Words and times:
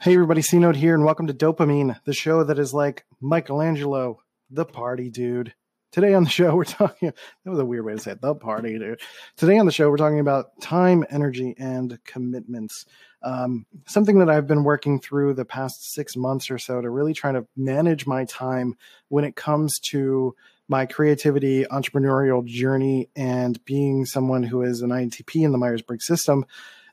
Hey 0.00 0.14
everybody, 0.14 0.42
C 0.42 0.58
Note 0.58 0.74
here, 0.74 0.94
and 0.94 1.04
welcome 1.04 1.28
to 1.28 1.34
Dopamine, 1.34 1.96
the 2.04 2.12
show 2.12 2.42
that 2.44 2.58
is 2.58 2.74
like 2.74 3.04
Michelangelo, 3.20 4.20
the 4.50 4.64
party 4.64 5.10
dude. 5.10 5.54
Today 5.92 6.14
on 6.14 6.24
the 6.24 6.30
show, 6.30 6.56
we're 6.56 6.64
talking. 6.64 7.12
That 7.44 7.50
was 7.50 7.60
a 7.60 7.64
weird 7.64 7.84
way 7.84 7.94
to 7.94 7.98
say 8.00 8.12
it. 8.12 8.20
The 8.20 8.34
party 8.34 8.78
dude. 8.78 9.00
Today 9.36 9.58
on 9.58 9.66
the 9.66 9.72
show, 9.72 9.88
we're 9.90 9.96
talking 9.96 10.18
about 10.18 10.60
time, 10.60 11.04
energy, 11.10 11.54
and 11.56 11.98
commitments. 12.04 12.84
Um, 13.22 13.66
something 13.86 14.18
that 14.18 14.28
I've 14.28 14.48
been 14.48 14.64
working 14.64 15.00
through 15.00 15.34
the 15.34 15.44
past 15.44 15.92
six 15.92 16.16
months 16.16 16.50
or 16.50 16.58
so 16.58 16.80
to 16.80 16.90
really 16.90 17.14
try 17.14 17.30
to 17.30 17.46
manage 17.56 18.06
my 18.06 18.24
time 18.24 18.76
when 19.08 19.24
it 19.24 19.36
comes 19.36 19.78
to 19.90 20.34
my 20.68 20.86
creativity, 20.86 21.64
entrepreneurial 21.64 22.44
journey, 22.44 23.08
and 23.14 23.64
being 23.64 24.04
someone 24.04 24.42
who 24.42 24.62
is 24.62 24.80
an 24.80 24.90
INTP 24.90 25.44
in 25.44 25.52
the 25.52 25.58
Myers 25.58 25.82
Briggs 25.82 26.06
system, 26.06 26.44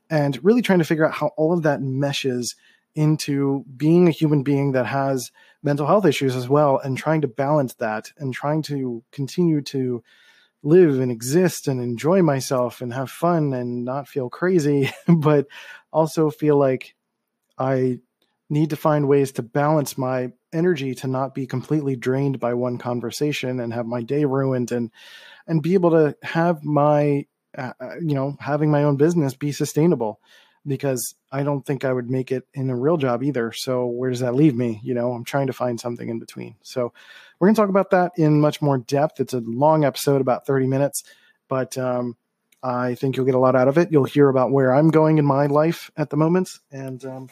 and 0.09 0.43
really 0.43 0.61
trying 0.61 0.79
to 0.79 0.85
figure 0.85 1.07
out 1.07 1.13
how 1.13 1.27
all 1.37 1.53
of 1.53 1.63
that 1.63 1.81
meshes 1.81 2.55
into 2.99 3.63
being 3.77 4.09
a 4.09 4.11
human 4.11 4.43
being 4.43 4.73
that 4.73 4.85
has 4.85 5.31
mental 5.63 5.87
health 5.87 6.05
issues 6.05 6.35
as 6.35 6.49
well 6.49 6.77
and 6.79 6.97
trying 6.97 7.21
to 7.21 7.29
balance 7.29 7.73
that 7.75 8.11
and 8.17 8.33
trying 8.33 8.61
to 8.61 9.01
continue 9.13 9.61
to 9.61 10.03
live 10.63 10.99
and 10.99 11.09
exist 11.09 11.69
and 11.69 11.81
enjoy 11.81 12.21
myself 12.21 12.81
and 12.81 12.93
have 12.93 13.09
fun 13.09 13.53
and 13.53 13.85
not 13.85 14.09
feel 14.09 14.29
crazy 14.29 14.91
but 15.07 15.47
also 15.93 16.29
feel 16.29 16.57
like 16.57 16.93
i 17.57 17.97
need 18.49 18.71
to 18.71 18.75
find 18.75 19.07
ways 19.07 19.31
to 19.31 19.41
balance 19.41 19.97
my 19.97 20.29
energy 20.51 20.93
to 20.93 21.07
not 21.07 21.33
be 21.33 21.47
completely 21.47 21.95
drained 21.95 22.37
by 22.37 22.53
one 22.53 22.77
conversation 22.77 23.61
and 23.61 23.73
have 23.73 23.85
my 23.85 24.01
day 24.01 24.25
ruined 24.25 24.73
and 24.73 24.91
and 25.47 25.63
be 25.63 25.73
able 25.73 25.91
to 25.91 26.17
have 26.21 26.65
my 26.65 27.25
uh, 27.57 27.71
uh 27.79 27.95
you 28.01 28.13
know 28.13 28.35
having 28.41 28.69
my 28.69 28.83
own 28.83 28.97
business 28.97 29.35
be 29.35 29.53
sustainable 29.53 30.19
because 30.65 31.15
I 31.31 31.43
don't 31.43 31.65
think 31.65 31.85
I 31.85 31.93
would 31.93 32.09
make 32.09 32.31
it 32.31 32.47
in 32.53 32.69
a 32.69 32.75
real 32.75 32.97
job 32.97 33.23
either. 33.23 33.51
So 33.53 33.85
where 33.85 34.09
does 34.09 34.19
that 34.19 34.35
leave 34.35 34.55
me? 34.55 34.79
You 34.83 34.93
know, 34.93 35.13
I'm 35.13 35.23
trying 35.23 35.47
to 35.47 35.53
find 35.53 35.79
something 35.79 36.09
in 36.09 36.19
between. 36.19 36.55
So 36.61 36.93
we're 37.39 37.47
going 37.47 37.55
to 37.55 37.61
talk 37.61 37.69
about 37.69 37.91
that 37.91 38.11
in 38.17 38.41
much 38.41 38.61
more 38.61 38.77
depth. 38.77 39.19
It's 39.19 39.33
a 39.33 39.39
long 39.39 39.85
episode, 39.85 40.21
about 40.21 40.45
30 40.45 40.67
minutes, 40.67 41.03
but 41.47 41.77
um, 41.77 42.17
I 42.61 42.95
think 42.95 43.15
you'll 43.15 43.25
get 43.25 43.35
a 43.35 43.39
lot 43.39 43.55
out 43.55 43.67
of 43.67 43.77
it. 43.77 43.91
You'll 43.91 44.03
hear 44.03 44.29
about 44.29 44.51
where 44.51 44.73
I'm 44.73 44.89
going 44.89 45.17
in 45.17 45.25
my 45.25 45.45
life 45.45 45.89
at 45.95 46.09
the 46.09 46.17
moment, 46.17 46.49
and 46.71 47.03
um, 47.05 47.29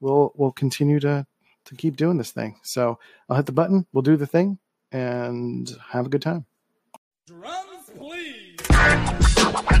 we'll 0.00 0.32
we'll 0.34 0.52
continue 0.52 0.98
to 1.00 1.26
to 1.66 1.74
keep 1.74 1.96
doing 1.96 2.16
this 2.16 2.32
thing. 2.32 2.58
So 2.62 2.98
I'll 3.28 3.36
hit 3.36 3.46
the 3.46 3.52
button. 3.52 3.86
We'll 3.92 4.02
do 4.02 4.16
the 4.16 4.26
thing, 4.26 4.58
and 4.90 5.70
have 5.90 6.06
a 6.06 6.08
good 6.08 6.22
time. 6.22 6.46
Drums, 7.26 7.90
please. 7.96 9.78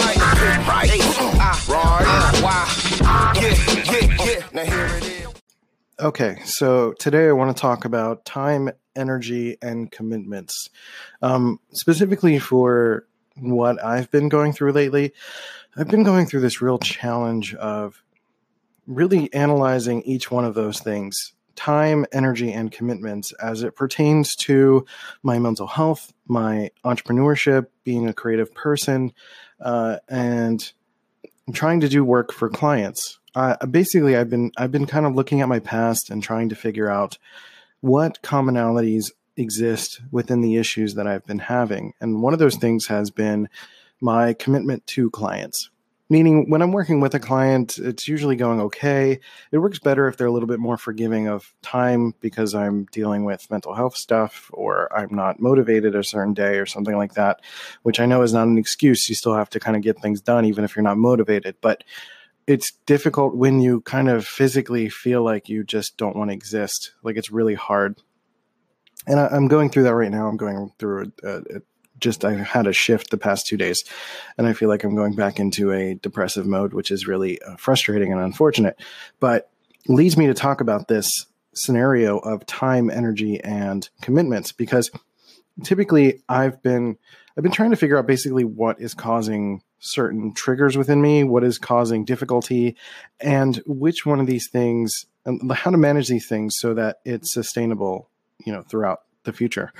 Right, 0.00 0.16
right, 0.38 0.56
right. 4.18 4.52
Now 4.52 4.64
here 4.64 4.86
it 4.96 5.04
is. 5.04 5.28
Okay, 6.00 6.38
so 6.44 6.92
today 7.00 7.28
I 7.28 7.32
want 7.32 7.56
to 7.56 7.60
talk 7.60 7.84
about 7.84 8.24
time, 8.24 8.70
energy, 8.94 9.56
and 9.60 9.90
commitments. 9.90 10.70
Um, 11.22 11.58
specifically 11.72 12.38
for 12.38 13.04
what 13.36 13.84
I've 13.84 14.08
been 14.12 14.28
going 14.28 14.52
through 14.52 14.70
lately, 14.72 15.12
I've 15.76 15.88
been 15.88 16.04
going 16.04 16.26
through 16.26 16.42
this 16.42 16.62
real 16.62 16.78
challenge 16.78 17.52
of 17.54 18.00
really 18.88 19.32
analyzing 19.34 20.02
each 20.02 20.30
one 20.30 20.44
of 20.44 20.54
those 20.54 20.80
things 20.80 21.34
time, 21.54 22.06
energy, 22.12 22.52
and 22.52 22.70
commitments 22.70 23.32
as 23.32 23.64
it 23.64 23.74
pertains 23.74 24.36
to 24.36 24.86
my 25.24 25.40
mental 25.40 25.66
health, 25.66 26.12
my 26.28 26.70
entrepreneurship, 26.84 27.66
being 27.82 28.08
a 28.08 28.12
creative 28.12 28.54
person, 28.54 29.12
uh, 29.60 29.96
and 30.08 30.72
trying 31.52 31.80
to 31.80 31.88
do 31.88 32.04
work 32.04 32.32
for 32.32 32.48
clients. 32.48 33.18
Uh, 33.34 33.56
basically, 33.66 34.16
I've 34.16 34.30
been 34.30 34.52
I've 34.56 34.72
been 34.72 34.86
kind 34.86 35.04
of 35.04 35.14
looking 35.14 35.40
at 35.40 35.48
my 35.48 35.58
past 35.58 36.10
and 36.10 36.22
trying 36.22 36.48
to 36.50 36.54
figure 36.54 36.88
out 36.88 37.18
what 37.80 38.22
commonalities 38.22 39.10
exist 39.36 40.00
within 40.10 40.40
the 40.40 40.56
issues 40.56 40.94
that 40.94 41.06
I've 41.06 41.26
been 41.26 41.40
having, 41.40 41.92
and 42.00 42.22
one 42.22 42.32
of 42.32 42.38
those 42.38 42.56
things 42.56 42.86
has 42.86 43.10
been 43.10 43.48
my 44.00 44.32
commitment 44.32 44.86
to 44.86 45.10
clients 45.10 45.70
meaning 46.08 46.48
when 46.48 46.62
I'm 46.62 46.72
working 46.72 47.00
with 47.00 47.14
a 47.14 47.20
client, 47.20 47.78
it's 47.78 48.08
usually 48.08 48.36
going 48.36 48.60
okay. 48.60 49.20
It 49.52 49.58
works 49.58 49.78
better 49.78 50.08
if 50.08 50.16
they're 50.16 50.26
a 50.26 50.32
little 50.32 50.48
bit 50.48 50.58
more 50.58 50.78
forgiving 50.78 51.28
of 51.28 51.54
time 51.62 52.14
because 52.20 52.54
I'm 52.54 52.86
dealing 52.86 53.24
with 53.24 53.50
mental 53.50 53.74
health 53.74 53.96
stuff 53.96 54.50
or 54.52 54.88
I'm 54.96 55.14
not 55.14 55.40
motivated 55.40 55.94
a 55.94 56.02
certain 56.02 56.34
day 56.34 56.58
or 56.58 56.66
something 56.66 56.96
like 56.96 57.14
that, 57.14 57.40
which 57.82 58.00
I 58.00 58.06
know 58.06 58.22
is 58.22 58.32
not 58.32 58.48
an 58.48 58.58
excuse. 58.58 59.08
You 59.08 59.14
still 59.14 59.34
have 59.34 59.50
to 59.50 59.60
kind 59.60 59.76
of 59.76 59.82
get 59.82 60.00
things 60.00 60.20
done 60.20 60.44
even 60.44 60.64
if 60.64 60.74
you're 60.74 60.82
not 60.82 60.98
motivated. 60.98 61.56
But 61.60 61.84
it's 62.46 62.72
difficult 62.86 63.36
when 63.36 63.60
you 63.60 63.82
kind 63.82 64.08
of 64.08 64.26
physically 64.26 64.88
feel 64.88 65.22
like 65.22 65.50
you 65.50 65.62
just 65.62 65.98
don't 65.98 66.16
want 66.16 66.30
to 66.30 66.34
exist. 66.34 66.92
Like 67.02 67.16
it's 67.16 67.30
really 67.30 67.54
hard. 67.54 68.00
And 69.06 69.20
I, 69.20 69.36
am 69.36 69.48
going 69.48 69.70
through 69.70 69.84
that 69.84 69.94
right 69.94 70.10
now. 70.10 70.28
I'm 70.28 70.38
going 70.38 70.72
through 70.78 71.12
a, 71.22 71.28
a, 71.28 71.60
just 71.98 72.24
I 72.24 72.34
had 72.34 72.66
a 72.66 72.72
shift 72.72 73.10
the 73.10 73.18
past 73.18 73.46
two 73.46 73.56
days, 73.56 73.84
and 74.36 74.46
I 74.46 74.52
feel 74.52 74.68
like 74.68 74.84
I'm 74.84 74.94
going 74.94 75.14
back 75.14 75.38
into 75.38 75.72
a 75.72 75.94
depressive 75.94 76.46
mode, 76.46 76.72
which 76.72 76.90
is 76.90 77.06
really 77.06 77.40
uh, 77.42 77.56
frustrating 77.56 78.12
and 78.12 78.20
unfortunate. 78.20 78.80
But 79.20 79.50
leads 79.86 80.16
me 80.16 80.26
to 80.26 80.34
talk 80.34 80.60
about 80.60 80.88
this 80.88 81.26
scenario 81.54 82.18
of 82.18 82.46
time, 82.46 82.90
energy, 82.90 83.40
and 83.42 83.88
commitments 84.00 84.52
because 84.52 84.90
typically 85.64 86.22
I've 86.28 86.62
been 86.62 86.98
I've 87.36 87.42
been 87.42 87.52
trying 87.52 87.70
to 87.70 87.76
figure 87.76 87.98
out 87.98 88.06
basically 88.06 88.44
what 88.44 88.80
is 88.80 88.94
causing 88.94 89.62
certain 89.80 90.34
triggers 90.34 90.76
within 90.76 91.00
me, 91.00 91.22
what 91.24 91.44
is 91.44 91.58
causing 91.58 92.04
difficulty, 92.04 92.76
and 93.20 93.62
which 93.66 94.04
one 94.04 94.20
of 94.20 94.26
these 94.26 94.48
things 94.48 95.06
and 95.24 95.52
how 95.52 95.70
to 95.70 95.76
manage 95.76 96.08
these 96.08 96.26
things 96.26 96.56
so 96.58 96.74
that 96.74 96.98
it's 97.04 97.32
sustainable, 97.32 98.08
you 98.44 98.52
know, 98.52 98.62
throughout 98.62 99.02
the 99.24 99.32
future. 99.32 99.72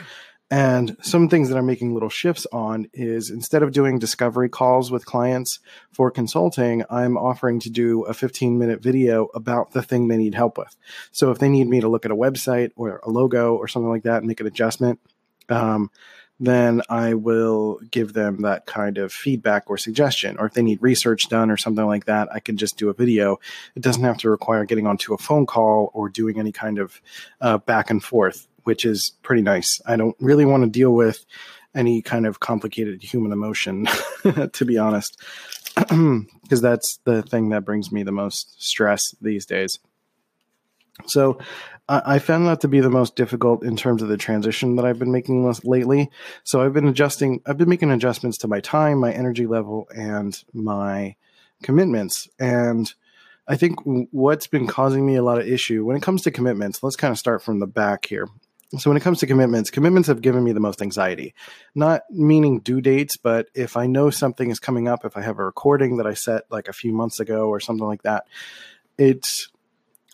And 0.51 0.97
some 1.03 1.29
things 1.29 1.51
that 1.51 1.59
I'm 1.59 1.67
making 1.67 1.93
little 1.93 2.09
shifts 2.09 2.47
on 2.53 2.89
is 2.95 3.31
instead 3.31 3.63
of 3.63 3.73
doing 3.73 3.99
discovery 3.99 4.49
calls 4.49 4.91
with 4.91 5.05
clients 5.05 5.59
for 5.93 6.11
consulting, 6.11 6.85
I'm 6.89 7.19
offering 7.19 7.61
to 7.61 7.71
do 7.71 8.05
a 8.05 8.15
15 8.15 8.59
minute 8.59 8.83
video 8.83 9.27
about 9.35 9.73
the 9.73 9.83
thing 9.83 10.09
they 10.09 10.17
need 10.17 10.35
help 10.35 10.57
with. 10.57 10.75
So 11.13 11.31
if 11.31 11.39
they 11.39 11.51
need 11.51 11.69
me 11.69 11.81
to 11.81 11.89
look 11.89 12.07
at 12.07 12.11
a 12.11 12.17
website 12.17 12.71
or 12.77 13.01
a 13.03 13.11
logo 13.11 13.57
or 13.57 13.69
something 13.69 13.91
like 13.91 14.05
that 14.05 14.19
and 14.19 14.27
make 14.27 14.41
an 14.41 14.47
adjustment, 14.47 15.01
um, 15.51 15.91
then 16.41 16.83
I 16.89 17.15
will 17.15 17.81
give 17.91 18.13
them 18.13 18.43
that 18.43 18.65
kind 18.65 18.97
of 18.97 19.13
feedback 19.13 19.65
or 19.69 19.77
suggestion. 19.77 20.37
Or 20.39 20.47
if 20.47 20.55
they 20.55 20.63
need 20.63 20.81
research 20.81 21.29
done 21.29 21.51
or 21.51 21.57
something 21.57 21.85
like 21.85 22.05
that, 22.05 22.29
I 22.33 22.41
can 22.41 22.57
just 22.57 22.79
do 22.79 22.89
a 22.89 22.95
video. 22.95 23.39
It 23.75 23.83
doesn't 23.83 24.05
have 24.05 24.19
to 24.19 24.31
require 24.31 24.65
getting 24.65 24.87
onto 24.87 25.15
a 25.15 25.19
phone 25.19 25.47
call 25.47 25.91
or 25.95 26.09
doing 26.09 26.39
any 26.39 26.53
kind 26.53 26.79
of 26.79 27.01
uh, 27.41 27.59
back 27.59 27.91
and 27.91 28.03
forth 28.03 28.47
which 28.69 28.85
is 28.85 29.13
pretty 29.23 29.41
nice. 29.41 29.81
I 29.87 29.97
don't 29.97 30.15
really 30.21 30.45
want 30.45 30.63
to 30.63 30.69
deal 30.69 30.91
with 30.91 31.25
any 31.75 32.03
kind 32.03 32.27
of 32.27 32.41
complicated 32.41 33.03
human 33.03 33.33
emotion, 33.33 33.87
to 34.53 34.65
be 34.67 34.77
honest, 34.77 35.19
because 35.75 36.61
that's 36.61 36.99
the 37.05 37.23
thing 37.23 37.49
that 37.49 37.65
brings 37.65 37.91
me 37.91 38.03
the 38.03 38.13
most 38.13 38.63
stress 38.63 39.15
these 39.23 39.47
days. 39.47 39.79
So 41.07 41.39
I 41.89 42.19
found 42.19 42.47
that 42.47 42.61
to 42.61 42.69
be 42.69 42.81
the 42.81 42.91
most 42.91 43.17
difficult 43.17 43.65
in 43.65 43.75
terms 43.75 44.03
of 44.03 44.09
the 44.09 44.19
transition 44.19 44.77
that 44.77 44.85
I've 44.85 44.99
been 44.99 45.13
making 45.13 45.51
lately. 45.65 46.11
So 46.45 46.61
I've 46.61 46.75
been 46.75 46.89
adjusting, 46.89 47.41
I've 47.47 47.57
been 47.57 47.71
making 47.71 47.91
adjustments 47.91 48.37
to 48.39 48.49
my 48.49 48.61
time, 48.61 48.99
my 48.99 49.13
energy 49.13 49.47
level, 49.47 49.89
and 49.97 50.39
my 50.53 51.17
commitments. 51.63 52.29
And 52.39 52.93
I 53.47 53.57
think 53.57 53.79
what's 54.11 54.47
been 54.47 54.67
causing 54.67 55.07
me 55.07 55.17
a 55.17 55.23
lot 55.23 55.39
of 55.39 55.49
issue 55.49 55.87
when 55.87 55.97
it 55.97 56.03
comes 56.03 56.21
to 56.23 56.31
commitments, 56.31 56.83
let's 56.83 56.97
kind 56.97 57.13
of 57.13 57.19
start 57.19 57.43
from 57.43 57.61
the 57.61 57.67
back 57.67 58.05
here. 58.05 58.29
So 58.77 58.91
when 58.91 58.99
it 58.99 59.03
comes 59.03 59.21
to 59.21 59.27
commitments, 59.27 59.71
commitments 59.71 60.09
have 60.09 60.21
given 60.21 60.45
me 60.45 60.53
the 60.53 60.61
most 60.61 60.83
anxiety. 60.83 61.35
Not 61.75 62.03
meaning 62.11 62.61
due 62.61 62.83
dates, 62.83 63.17
but 63.17 63.49
if 63.55 63.79
I 63.79 63.87
know 63.87 64.11
something 64.11 64.51
is 64.51 64.59
coming 64.59 64.89
up, 64.89 65.07
if 65.07 65.17
I 65.17 65.23
have 65.23 65.39
a 65.39 65.45
recording 65.45 65.97
that 65.97 66.07
I 66.07 66.13
set 66.13 66.43
like 66.51 66.69
a 66.69 66.75
few 66.75 66.93
months 66.93 67.19
ago 67.19 67.49
or 67.49 67.61
something 67.61 67.87
like 67.87 68.03
that, 68.03 68.27
it's 68.99 69.49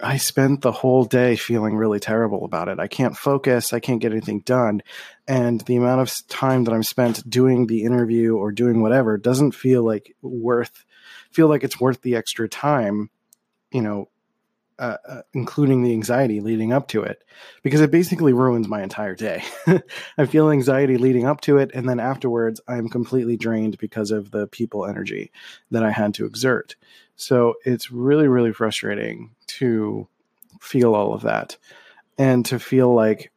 I 0.00 0.16
spent 0.16 0.60
the 0.60 0.72
whole 0.72 1.04
day 1.04 1.36
feeling 1.36 1.76
really 1.76 2.00
terrible 2.00 2.44
about 2.44 2.68
it. 2.68 2.80
I 2.80 2.88
can't 2.88 3.16
focus, 3.16 3.72
I 3.72 3.80
can't 3.80 4.00
get 4.00 4.12
anything 4.12 4.40
done, 4.40 4.82
and 5.28 5.60
the 5.62 5.76
amount 5.76 6.00
of 6.00 6.28
time 6.28 6.64
that 6.64 6.74
I'm 6.74 6.82
spent 6.82 7.28
doing 7.28 7.66
the 7.66 7.84
interview 7.84 8.36
or 8.36 8.50
doing 8.50 8.82
whatever 8.82 9.16
doesn't 9.18 9.52
feel 9.52 9.84
like 9.84 10.14
worth 10.20 10.84
feel 11.30 11.48
like 11.48 11.62
it's 11.64 11.80
worth 11.80 12.02
the 12.02 12.16
extra 12.16 12.48
time, 12.48 13.08
you 13.72 13.82
know, 13.82 14.08
uh, 14.78 14.96
uh, 15.08 15.22
including 15.32 15.82
the 15.82 15.92
anxiety 15.92 16.40
leading 16.40 16.72
up 16.72 16.88
to 16.88 17.02
it, 17.02 17.24
because 17.62 17.80
it 17.80 17.90
basically 17.90 18.32
ruins 18.32 18.68
my 18.68 18.82
entire 18.82 19.14
day. 19.14 19.42
I 20.18 20.26
feel 20.26 20.50
anxiety 20.50 20.96
leading 20.96 21.26
up 21.26 21.40
to 21.42 21.58
it, 21.58 21.70
and 21.74 21.88
then 21.88 22.00
afterwards, 22.00 22.60
I'm 22.66 22.88
completely 22.88 23.36
drained 23.36 23.78
because 23.78 24.10
of 24.10 24.30
the 24.30 24.46
people 24.46 24.86
energy 24.86 25.32
that 25.70 25.82
I 25.82 25.90
had 25.90 26.14
to 26.14 26.26
exert. 26.26 26.76
So 27.16 27.54
it's 27.64 27.90
really, 27.90 28.28
really 28.28 28.52
frustrating 28.52 29.34
to 29.46 30.08
feel 30.60 30.94
all 30.94 31.14
of 31.14 31.22
that 31.22 31.56
and 32.18 32.44
to 32.46 32.58
feel 32.58 32.92
like 32.92 33.30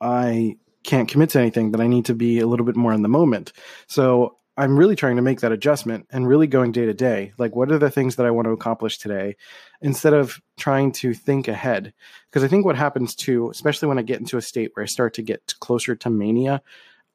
I 0.00 0.56
can't 0.82 1.08
commit 1.08 1.30
to 1.30 1.40
anything, 1.40 1.72
that 1.72 1.80
I 1.80 1.86
need 1.86 2.06
to 2.06 2.14
be 2.14 2.40
a 2.40 2.46
little 2.46 2.64
bit 2.64 2.76
more 2.76 2.92
in 2.92 3.02
the 3.02 3.08
moment. 3.08 3.52
So 3.86 4.36
I'm 4.56 4.76
really 4.76 4.96
trying 4.96 5.16
to 5.16 5.22
make 5.22 5.40
that 5.40 5.52
adjustment 5.52 6.06
and 6.10 6.28
really 6.28 6.46
going 6.46 6.72
day 6.72 6.84
to 6.84 6.94
day. 6.94 7.32
Like, 7.38 7.54
what 7.54 7.70
are 7.70 7.78
the 7.78 7.90
things 7.90 8.16
that 8.16 8.26
I 8.26 8.30
want 8.30 8.46
to 8.46 8.52
accomplish 8.52 8.98
today 8.98 9.36
instead 9.80 10.12
of 10.12 10.40
trying 10.58 10.92
to 10.92 11.14
think 11.14 11.48
ahead? 11.48 11.94
Because 12.28 12.44
I 12.44 12.48
think 12.48 12.64
what 12.64 12.76
happens 12.76 13.14
too, 13.14 13.48
especially 13.50 13.88
when 13.88 13.98
I 13.98 14.02
get 14.02 14.20
into 14.20 14.36
a 14.36 14.42
state 14.42 14.72
where 14.74 14.82
I 14.82 14.86
start 14.86 15.14
to 15.14 15.22
get 15.22 15.54
closer 15.60 15.94
to 15.96 16.10
mania, 16.10 16.62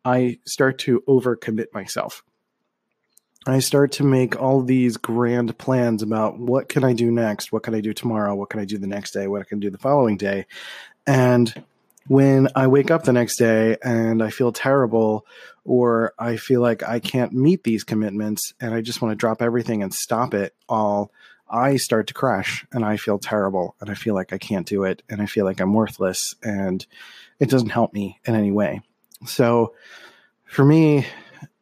I 0.03 0.39
start 0.45 0.79
to 0.79 1.01
overcommit 1.07 1.67
myself. 1.73 2.23
I 3.47 3.59
start 3.59 3.91
to 3.93 4.03
make 4.03 4.41
all 4.41 4.61
these 4.61 4.97
grand 4.97 5.55
plans 5.59 6.01
about 6.01 6.39
what 6.39 6.67
can 6.67 6.83
I 6.83 6.93
do 6.93 7.11
next? 7.11 7.51
What 7.51 7.61
can 7.61 7.75
I 7.75 7.81
do 7.81 7.93
tomorrow? 7.93 8.33
What 8.33 8.49
can 8.49 8.59
I 8.59 8.65
do 8.65 8.79
the 8.79 8.87
next 8.87 9.11
day? 9.11 9.27
What 9.27 9.47
can 9.47 9.59
I 9.59 9.61
do 9.61 9.69
the 9.69 9.77
following 9.77 10.17
day? 10.17 10.47
And 11.05 11.53
when 12.07 12.47
I 12.55 12.67
wake 12.67 12.91
up 12.91 13.03
the 13.03 13.13
next 13.13 13.37
day 13.37 13.77
and 13.83 14.21
I 14.21 14.29
feel 14.29 14.51
terrible 14.51 15.25
or 15.63 16.13
I 16.19 16.37
feel 16.37 16.61
like 16.61 16.83
I 16.83 16.99
can't 16.99 17.33
meet 17.33 17.63
these 17.63 17.83
commitments 17.83 18.53
and 18.61 18.73
I 18.73 18.81
just 18.81 19.01
want 19.01 19.11
to 19.11 19.15
drop 19.15 19.41
everything 19.41 19.81
and 19.81 19.93
stop 19.93 20.33
it 20.33 20.53
all, 20.69 21.11
I 21.49 21.77
start 21.77 22.07
to 22.07 22.13
crash 22.13 22.65
and 22.71 22.85
I 22.85 22.97
feel 22.97 23.17
terrible 23.17 23.75
and 23.81 23.89
I 23.89 23.95
feel 23.95 24.13
like 24.13 24.33
I 24.33 24.37
can't 24.37 24.67
do 24.67 24.83
it 24.83 25.01
and 25.09 25.21
I 25.21 25.25
feel 25.25 25.45
like 25.45 25.59
I'm 25.59 25.73
worthless 25.73 26.35
and 26.43 26.85
it 27.39 27.49
doesn't 27.49 27.69
help 27.69 27.93
me 27.93 28.19
in 28.25 28.35
any 28.35 28.51
way. 28.51 28.81
So 29.25 29.73
for 30.45 30.63
me, 30.63 31.07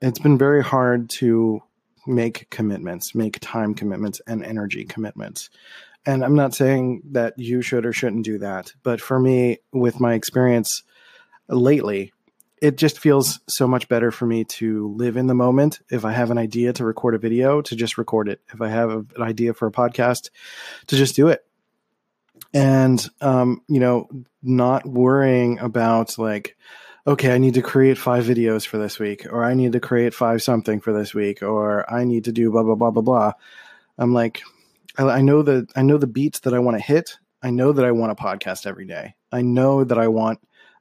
it's 0.01 0.19
been 0.19 0.37
very 0.37 0.63
hard 0.63 1.09
to 1.11 1.63
make 2.05 2.49
commitments, 2.49 3.15
make 3.15 3.37
time 3.39 3.73
commitments 3.73 4.21
and 4.27 4.43
energy 4.43 4.83
commitments 4.83 5.49
and 6.05 6.23
I'm 6.23 6.35
not 6.35 6.53
saying 6.53 7.01
that 7.11 7.37
you 7.37 7.61
should 7.61 7.85
or 7.85 7.93
shouldn't 7.93 8.25
do 8.25 8.39
that, 8.39 8.73
but 8.83 9.01
for 9.01 9.19
me, 9.19 9.59
with 9.71 9.99
my 9.99 10.13
experience 10.13 10.83
lately, 11.47 12.11
it 12.61 12.77
just 12.77 12.99
feels 12.99 13.41
so 13.47 13.67
much 13.67 13.89
better 13.89 14.09
for 14.09 14.25
me 14.25 14.45
to 14.45 14.87
live 14.95 15.17
in 15.17 15.27
the 15.27 15.33
moment. 15.33 15.81
If 15.91 16.05
I 16.05 16.13
have 16.13 16.31
an 16.31 16.37
idea 16.37 16.71
to 16.73 16.85
record 16.85 17.13
a 17.13 17.17
video, 17.17 17.61
to 17.61 17.75
just 17.75 17.97
record 17.97 18.29
it. 18.29 18.39
If 18.53 18.61
I 18.61 18.69
have 18.69 18.89
an 18.89 19.21
idea 19.21 19.53
for 19.53 19.67
a 19.67 19.71
podcast, 19.71 20.29
to 20.87 20.95
just 20.95 21.15
do 21.15 21.27
it. 21.27 21.45
And, 22.53 23.05
um, 23.19 23.61
you 23.67 23.79
know, 23.79 24.07
not 24.41 24.85
worrying 24.85 25.59
about 25.59 26.17
like, 26.17 26.55
okay, 27.05 27.33
I 27.33 27.37
need 27.37 27.55
to 27.55 27.61
create 27.61 27.97
five 27.97 28.23
videos 28.23 28.65
for 28.65 28.77
this 28.77 28.97
week, 28.97 29.25
or 29.29 29.43
I 29.43 29.55
need 29.55 29.73
to 29.73 29.81
create 29.81 30.13
five 30.13 30.41
something 30.41 30.79
for 30.79 30.93
this 30.93 31.13
week, 31.13 31.43
or 31.43 31.91
I 31.91 32.05
need 32.05 32.25
to 32.25 32.31
do 32.31 32.49
blah, 32.49 32.63
blah, 32.63 32.75
blah, 32.75 32.91
blah, 32.91 33.01
blah. 33.01 33.33
I'm 33.97 34.13
like, 34.13 34.41
I, 34.97 35.03
I 35.03 35.21
know 35.21 35.41
that 35.41 35.71
I 35.75 35.81
know 35.81 35.97
the 35.97 36.07
beats 36.07 36.41
that 36.41 36.53
I 36.53 36.59
want 36.59 36.77
to 36.77 36.83
hit. 36.83 37.17
I 37.41 37.49
know 37.49 37.71
that 37.73 37.85
I 37.85 37.91
want 37.91 38.11
a 38.11 38.15
podcast 38.15 38.65
every 38.65 38.85
day. 38.85 39.15
I 39.31 39.41
know 39.41 39.83
that 39.83 39.97
I 39.97 40.07
want 40.07 40.39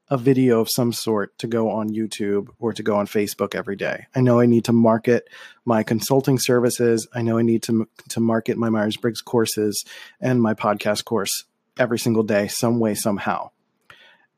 a 0.08 0.16
video 0.16 0.60
of 0.60 0.68
some 0.68 0.92
sort 0.92 1.36
to 1.38 1.46
go 1.46 1.70
on 1.70 1.88
YouTube 1.88 2.48
or 2.58 2.72
to 2.74 2.82
go 2.82 2.96
on 2.96 3.06
Facebook 3.06 3.54
every 3.54 3.76
day. 3.76 4.06
I 4.14 4.20
know 4.20 4.40
I 4.40 4.46
need 4.46 4.66
to 4.66 4.72
market 4.72 5.28
my 5.64 5.82
consulting 5.82 6.38
services. 6.38 7.08
I 7.14 7.22
know 7.22 7.38
I 7.38 7.42
need 7.42 7.62
to 7.64 7.88
to 8.10 8.20
market 8.20 8.58
my 8.58 8.68
Myers 8.68 8.96
Briggs 8.96 9.22
courses 9.22 9.84
and 10.20 10.42
my 10.42 10.54
podcast 10.54 11.04
course 11.04 11.44
every 11.78 11.98
single 11.98 12.22
day, 12.22 12.48
some 12.48 12.78
way, 12.78 12.94
somehow. 12.94 13.50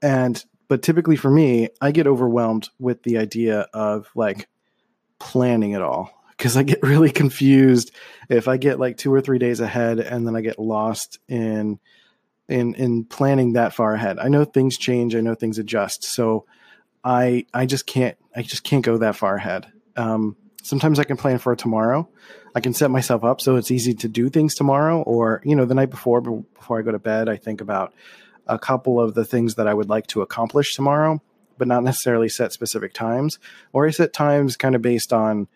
And 0.00 0.42
but 0.68 0.82
typically 0.82 1.16
for 1.16 1.30
me, 1.30 1.68
I 1.80 1.90
get 1.90 2.06
overwhelmed 2.06 2.68
with 2.78 3.02
the 3.02 3.18
idea 3.18 3.66
of 3.74 4.08
like 4.14 4.48
planning 5.18 5.72
it 5.72 5.82
all 5.82 6.23
because 6.44 6.58
I 6.58 6.62
get 6.62 6.82
really 6.82 7.10
confused 7.10 7.90
if 8.28 8.48
I 8.48 8.58
get 8.58 8.78
like 8.78 8.98
two 8.98 9.12
or 9.12 9.22
three 9.22 9.38
days 9.38 9.60
ahead 9.60 9.98
and 9.98 10.26
then 10.26 10.36
I 10.36 10.42
get 10.42 10.58
lost 10.58 11.18
in 11.26 11.78
in 12.50 12.74
in 12.74 13.06
planning 13.06 13.54
that 13.54 13.72
far 13.72 13.94
ahead. 13.94 14.18
I 14.18 14.28
know 14.28 14.44
things 14.44 14.76
change, 14.76 15.16
I 15.16 15.22
know 15.22 15.34
things 15.34 15.58
adjust, 15.58 16.04
so 16.04 16.44
I 17.02 17.46
I 17.54 17.64
just 17.64 17.86
can't 17.86 18.18
I 18.36 18.42
just 18.42 18.62
can't 18.62 18.84
go 18.84 18.98
that 18.98 19.16
far 19.16 19.36
ahead. 19.36 19.72
Um, 19.96 20.36
sometimes 20.62 20.98
I 20.98 21.04
can 21.04 21.16
plan 21.16 21.38
for 21.38 21.56
tomorrow. 21.56 22.10
I 22.54 22.60
can 22.60 22.74
set 22.74 22.90
myself 22.90 23.24
up 23.24 23.40
so 23.40 23.56
it's 23.56 23.70
easy 23.70 23.94
to 23.94 24.08
do 24.08 24.28
things 24.28 24.54
tomorrow, 24.54 25.00
or 25.00 25.40
you 25.46 25.56
know 25.56 25.64
the 25.64 25.74
night 25.74 25.88
before 25.88 26.20
before 26.20 26.78
I 26.78 26.82
go 26.82 26.92
to 26.92 26.98
bed. 26.98 27.26
I 27.26 27.36
think 27.36 27.62
about 27.62 27.94
a 28.46 28.58
couple 28.58 29.00
of 29.00 29.14
the 29.14 29.24
things 29.24 29.54
that 29.54 29.66
I 29.66 29.72
would 29.72 29.88
like 29.88 30.08
to 30.08 30.20
accomplish 30.20 30.74
tomorrow, 30.74 31.22
but 31.56 31.68
not 31.68 31.82
necessarily 31.82 32.28
set 32.28 32.52
specific 32.52 32.92
times, 32.92 33.38
or 33.72 33.86
I 33.86 33.90
set 33.92 34.12
times 34.12 34.58
kind 34.58 34.74
of 34.74 34.82
based 34.82 35.10
on 35.10 35.48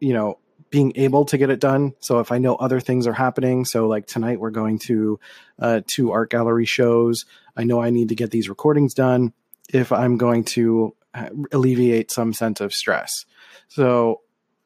you 0.00 0.12
know 0.12 0.38
being 0.70 0.92
able 0.96 1.24
to 1.24 1.38
get 1.38 1.50
it 1.50 1.60
done. 1.60 1.94
So 2.00 2.18
if 2.20 2.30
I 2.30 2.38
know 2.38 2.54
other 2.54 2.80
things 2.80 3.06
are 3.06 3.12
happening, 3.12 3.64
so 3.64 3.88
like 3.88 4.06
tonight 4.06 4.38
we're 4.38 4.50
going 4.50 4.78
to 4.80 5.18
uh, 5.58 5.80
two 5.86 6.12
art 6.12 6.30
gallery 6.30 6.66
shows. 6.66 7.24
I 7.56 7.64
know 7.64 7.80
I 7.80 7.90
need 7.90 8.10
to 8.10 8.14
get 8.14 8.30
these 8.30 8.48
recordings 8.48 8.92
done 8.92 9.32
if 9.72 9.92
I'm 9.92 10.18
going 10.18 10.44
to 10.44 10.94
uh, 11.14 11.30
alleviate 11.52 12.10
some 12.10 12.32
sense 12.32 12.60
of 12.60 12.74
stress. 12.74 13.24
So 13.68 14.20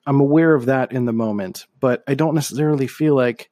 I'm 0.06 0.20
aware 0.20 0.54
of 0.54 0.66
that 0.66 0.92
in 0.92 1.04
the 1.04 1.12
moment, 1.12 1.66
but 1.78 2.02
I 2.08 2.14
don't 2.14 2.34
necessarily 2.34 2.88
feel 2.88 3.14
like 3.14 3.50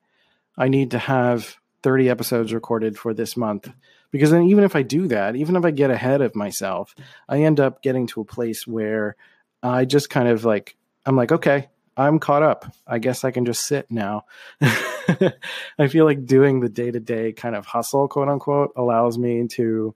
I 0.59 0.69
need 0.69 0.91
to 0.91 0.99
have 0.99 1.56
30 1.82 2.11
episodes 2.11 2.53
recorded 2.53 2.99
for 2.99 3.15
this 3.15 3.37
month 3.37 3.71
because 4.11 4.31
then 4.31 4.44
even 4.44 4.65
if 4.65 4.75
I 4.75 4.82
do 4.82 5.06
that, 5.09 5.37
even 5.37 5.56
if 5.56 5.65
I 5.65 5.71
get 5.71 5.91
ahead 5.91 6.21
of 6.21 6.35
myself, 6.35 6.94
I 7.29 7.43
end 7.43 7.61
up 7.61 7.82
getting 7.82 8.06
to 8.09 8.21
a 8.21 8.25
place 8.25 8.67
where 8.67 9.17
I 9.62 9.85
just 9.85 10.11
kind 10.11 10.29
of 10.29 10.44
like 10.44 10.77
I'm 11.06 11.17
like, 11.17 11.32
okay, 11.32 11.69
I'm 11.97 12.19
caught 12.19 12.43
up. 12.43 12.73
I 12.87 12.99
guess 12.99 13.25
I 13.25 13.31
can 13.31 13.45
just 13.45 13.67
sit 13.67 13.91
now. 13.91 14.25
I 14.61 15.89
feel 15.89 16.05
like 16.05 16.25
doing 16.25 16.61
the 16.61 16.69
day 16.69 16.91
to 16.91 17.01
day 17.01 17.33
kind 17.33 17.55
of 17.55 17.67
hustle, 17.67 18.09
quote 18.09 18.29
unquote, 18.29 18.73
allows 18.77 19.19
me 19.19 19.47
to 19.49 19.95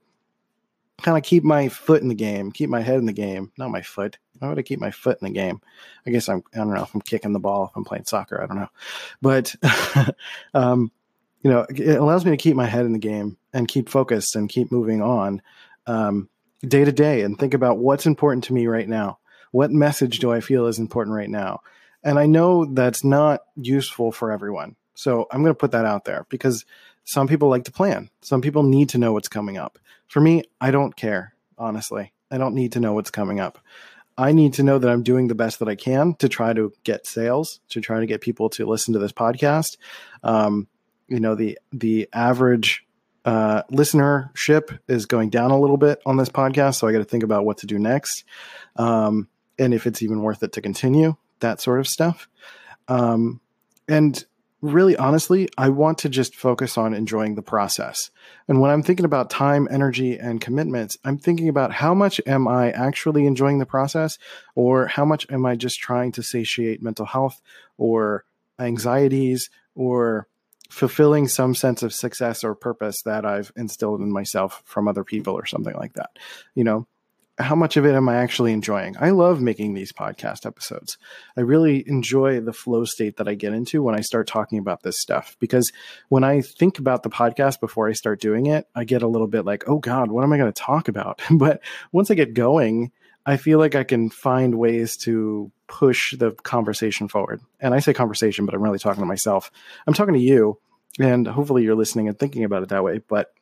kind 1.03 1.17
of 1.17 1.25
keep 1.25 1.45
my 1.45 1.69
foot 1.69 2.03
in 2.03 2.09
the 2.09 2.15
game, 2.15 2.53
keep 2.53 2.71
my 2.71 2.81
head 2.81 2.99
in 2.99 3.07
the 3.07 3.13
game, 3.13 3.53
not 3.57 3.71
my 3.71 3.83
foot. 3.83 4.19
Why 4.39 4.49
would 4.49 4.59
I 4.59 4.63
keep 4.63 4.81
my 4.81 4.91
foot 4.91 5.19
in 5.21 5.27
the 5.27 5.33
game? 5.33 5.61
I 6.07 6.11
guess 6.11 6.29
I'm, 6.29 6.43
I 6.53 6.59
don't 6.59 6.75
know 6.75 6.83
if 6.83 6.95
I'm 6.95 7.01
kicking 7.01 7.33
the 7.33 7.41
ball, 7.41 7.67
if 7.67 7.77
I'm 7.77 7.85
playing 7.85 8.05
soccer, 8.05 8.43
I 8.43 8.47
don't 8.47 8.59
know. 8.59 8.69
But, 9.23 9.55
um, 10.55 10.91
you 11.43 11.51
know, 11.51 11.67
it 11.69 11.99
allows 11.99 12.25
me 12.25 12.31
to 12.31 12.37
keep 12.37 12.57
my 12.57 12.67
head 12.67 12.87
in 12.87 12.93
the 12.93 12.99
game 12.99 13.37
and 13.53 13.69
keep 13.69 13.89
focused 13.89 14.37
and 14.37 14.49
keep 14.49 14.73
moving 14.73 15.03
on 15.03 15.43
day 15.87 16.85
to 16.85 16.93
day 16.93 17.23
and 17.23 17.39
think 17.39 17.55
about 17.55 17.79
what's 17.79 18.07
important 18.07 18.45
to 18.45 18.55
me 18.55 18.67
right 18.67 18.89
now 18.89 19.19
what 19.55 19.71
message 19.71 20.19
do 20.19 20.33
I 20.33 20.41
feel 20.41 20.67
is 20.67 20.81
important 20.81 21.15
right 21.15 21.31
now? 21.31 21.61
And 22.05 22.19
I 22.19 22.27
know 22.27 22.67
that's 22.67 23.03
not 23.03 23.41
useful 23.57 24.13
for 24.13 24.31
everyone. 24.31 24.77
So 24.95 25.27
I'm 25.31 25.43
going 25.43 25.55
to 25.55 25.59
put 25.59 25.73
that 25.73 25.87
out 25.87 26.05
there 26.05 26.27
because 26.29 26.65
some 27.05 27.27
people 27.27 27.49
like 27.49 27.65
to 27.65 27.73
plan. 27.73 28.11
Some 28.21 28.41
people 28.41 28.63
need 28.63 28.91
to 28.91 28.99
know 28.99 29.13
what's 29.13 29.29
coming 29.29 29.57
up. 29.57 29.79
For 30.07 30.21
me, 30.21 30.45
I 30.61 30.71
don't 30.71 30.95
care, 30.95 31.35
honestly. 31.59 32.13
I 32.31 32.39
don't 32.39 32.55
need 32.55 32.73
to 32.73 32.81
know 32.81 32.93
what's 32.93 33.11
coming 33.11 33.41
up. 33.41 33.59
I 34.17 34.33
need 34.33 34.55
to 34.55 34.63
know 34.63 34.79
that 34.79 34.89
I'm 34.89 35.03
doing 35.03 35.27
the 35.27 35.35
best 35.35 35.59
that 35.59 35.69
I 35.69 35.75
can 35.75 36.15
to 36.17 36.29
try 36.29 36.53
to 36.53 36.73
get 36.85 37.07
sales, 37.07 37.61
to 37.71 37.81
try 37.81 38.01
to 38.01 38.07
get 38.07 38.21
people 38.21 38.49
to 38.51 38.67
listen 38.67 38.95
to 38.95 39.01
this 39.01 39.13
podcast. 39.13 39.77
Um, 40.23 40.69
you 41.09 41.21
know, 41.21 41.35
the 41.35 41.59
the 41.73 42.09
average 42.13 42.87
uh, 43.25 43.63
listenership 43.73 44.79
is 44.87 45.07
going 45.07 45.31
down 45.31 45.51
a 45.51 45.59
little 45.59 45.77
bit 45.77 46.01
on 46.07 46.17
this 46.17 46.29
podcast, 46.29 46.77
so 46.77 46.87
I 46.87 46.93
got 46.93 46.99
to 46.99 47.05
think 47.05 47.25
about 47.25 47.45
what 47.45 47.59
to 47.59 47.67
do 47.67 47.79
next. 47.79 48.25
Um, 48.77 49.29
and 49.59 49.75
if 49.75 49.87
it's 49.87 50.03
even 50.03 50.21
worth 50.23 50.43
it 50.43 50.53
to 50.53 50.61
continue, 50.61 51.17
that 51.41 51.61
sort 51.61 51.81
of 51.81 51.89
stuff. 51.89 52.29
Um, 52.89 53.41
and 53.89 54.25
really, 54.61 54.97
honestly, 54.97 55.49
I 55.59 55.69
want 55.69 55.99
to 55.99 56.09
just 56.09 56.35
focus 56.35 56.79
on 56.79 56.95
enjoying 56.95 57.35
the 57.35 57.43
process. 57.43 58.11
And 58.49 58.61
when 58.61 58.71
I'm 58.71 58.83
thinking 58.83 59.05
about 59.05 59.29
time, 59.29 59.69
energy, 59.71 60.19
and 60.19 60.41
commitments, 60.41 60.97
I'm 61.05 61.19
thinking 61.19 61.49
about 61.49 61.73
how 61.73 61.93
much 61.95 62.21
am 62.27 62.49
I 62.49 62.71
actually 62.71 63.27
enjoying 63.27 63.59
the 63.59 63.67
process, 63.67 64.19
or 64.55 64.87
how 64.87 65.05
much 65.05 65.27
am 65.31 65.45
I 65.45 65.55
just 65.57 65.81
trying 65.81 66.13
to 66.13 66.23
satiate 66.23 66.83
mental 66.83 67.05
health 67.05 67.43
or 67.77 68.25
anxieties 68.59 69.51
or 69.75 70.29
fulfilling 70.71 71.29
some 71.29 71.55
sense 71.55 71.83
of 71.83 71.93
success 71.93 72.43
or 72.43 72.55
purpose 72.55 73.03
that 73.03 73.25
I've 73.25 73.53
instilled 73.57 74.01
in 74.01 74.11
myself 74.11 74.63
from 74.65 74.89
other 74.89 75.05
people 75.05 75.35
or 75.35 75.47
something 75.47 75.75
like 75.75 75.93
that. 75.93 76.19
You 76.55 76.65
know, 76.65 76.87
how 77.39 77.55
much 77.55 77.77
of 77.77 77.85
it 77.85 77.95
am 77.95 78.09
I 78.09 78.17
actually 78.17 78.53
enjoying? 78.53 78.97
I 79.01 79.11
love 79.11 79.41
making 79.41 79.75
these 79.75 79.93
podcast 79.93 80.47
episodes. 80.47 80.99
I 81.37 81.41
really 81.41 81.87
enjoy 81.89 82.41
the 82.41 82.53
flow 82.53 82.85
state 82.85 83.17
that 83.17 83.27
I 83.27 83.35
get 83.35 83.53
into 83.53 83.83
when 83.83 83.97
I 83.97 84.01
start 84.01 84.29
talking 84.29 84.59
about 84.59 84.83
this 84.83 85.01
stuff 85.01 85.37
because 85.41 85.73
when 86.09 86.23
I 86.23 86.43
think 86.43 86.79
about 86.79 87.03
the 87.03 87.11
podcast 87.11 87.59
before 87.59 87.89
I 87.89 87.93
start 87.93 88.21
doing 88.21 88.47
it, 88.47 88.69
I 88.75 88.85
get 88.85 89.03
a 89.03 89.09
little 89.09 89.27
bit 89.27 89.45
like, 89.45 89.69
oh 89.69 89.79
God, 89.79 90.11
what 90.11 90.23
am 90.23 90.33
I 90.33 90.39
going 90.39 90.53
to 90.53 90.63
talk 90.63 90.87
about? 90.89 91.23
but 91.31 91.61
once 91.91 92.11
I 92.11 92.15
get 92.15 92.35
going, 92.35 92.93
I 93.27 93.37
feel 93.37 93.59
like 93.59 93.75
I 93.75 93.85
can 93.85 94.11
find 94.11 94.55
ways 94.57 94.97
to 94.99 95.51
push 95.67 96.17
the 96.17 96.33
conversation 96.33 97.09
forward. 97.09 97.41
And 97.59 97.75
I 97.75 97.81
say 97.81 97.95
conversation, 97.95 98.47
but 98.47 98.55
I'm 98.55 98.63
really 98.63 98.79
talking 98.79 99.03
to 99.03 99.07
myself. 99.07 99.51
I'm 99.87 99.95
talking 99.95 100.15
to 100.15 100.21
you, 100.21 100.59
and 101.01 101.27
hopefully 101.27 101.63
you're 101.63 101.75
listening 101.75 102.07
and 102.07 102.19
thinking 102.19 102.45
about 102.45 102.63
it 102.63 102.69
that 102.69 102.85
way. 102.85 102.99
But 102.99 103.33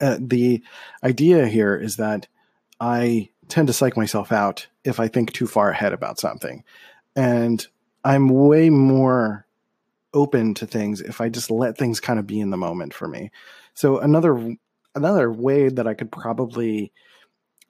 uh, 0.00 0.18
the 0.20 0.62
idea 1.02 1.46
here 1.46 1.76
is 1.76 1.96
that 1.96 2.28
I 2.80 3.30
tend 3.48 3.68
to 3.68 3.72
psych 3.72 3.96
myself 3.96 4.30
out 4.32 4.66
if 4.84 5.00
I 5.00 5.08
think 5.08 5.32
too 5.32 5.46
far 5.46 5.70
ahead 5.70 5.92
about 5.92 6.18
something. 6.18 6.64
And 7.16 7.66
I'm 8.04 8.28
way 8.28 8.70
more 8.70 9.46
open 10.14 10.54
to 10.54 10.66
things 10.66 11.00
if 11.00 11.20
I 11.20 11.28
just 11.28 11.50
let 11.50 11.76
things 11.76 12.00
kind 12.00 12.18
of 12.18 12.26
be 12.26 12.40
in 12.40 12.50
the 12.50 12.56
moment 12.56 12.94
for 12.94 13.08
me. 13.08 13.30
So 13.74 13.98
another 13.98 14.56
another 14.94 15.30
way 15.30 15.68
that 15.68 15.86
I 15.86 15.94
could 15.94 16.10
probably 16.10 16.92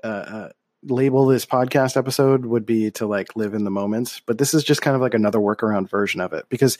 uh, 0.02 0.06
uh, 0.06 0.48
label 0.82 1.26
this 1.26 1.44
podcast 1.44 1.96
episode 1.96 2.46
would 2.46 2.64
be 2.64 2.90
to 2.92 3.06
like 3.06 3.34
live 3.36 3.54
in 3.54 3.64
the 3.64 3.70
moment, 3.70 4.22
but 4.26 4.38
this 4.38 4.54
is 4.54 4.62
just 4.62 4.80
kind 4.80 4.94
of 4.94 5.02
like 5.02 5.14
another 5.14 5.40
workaround 5.40 5.90
version 5.90 6.20
of 6.20 6.32
it 6.32 6.46
because 6.48 6.78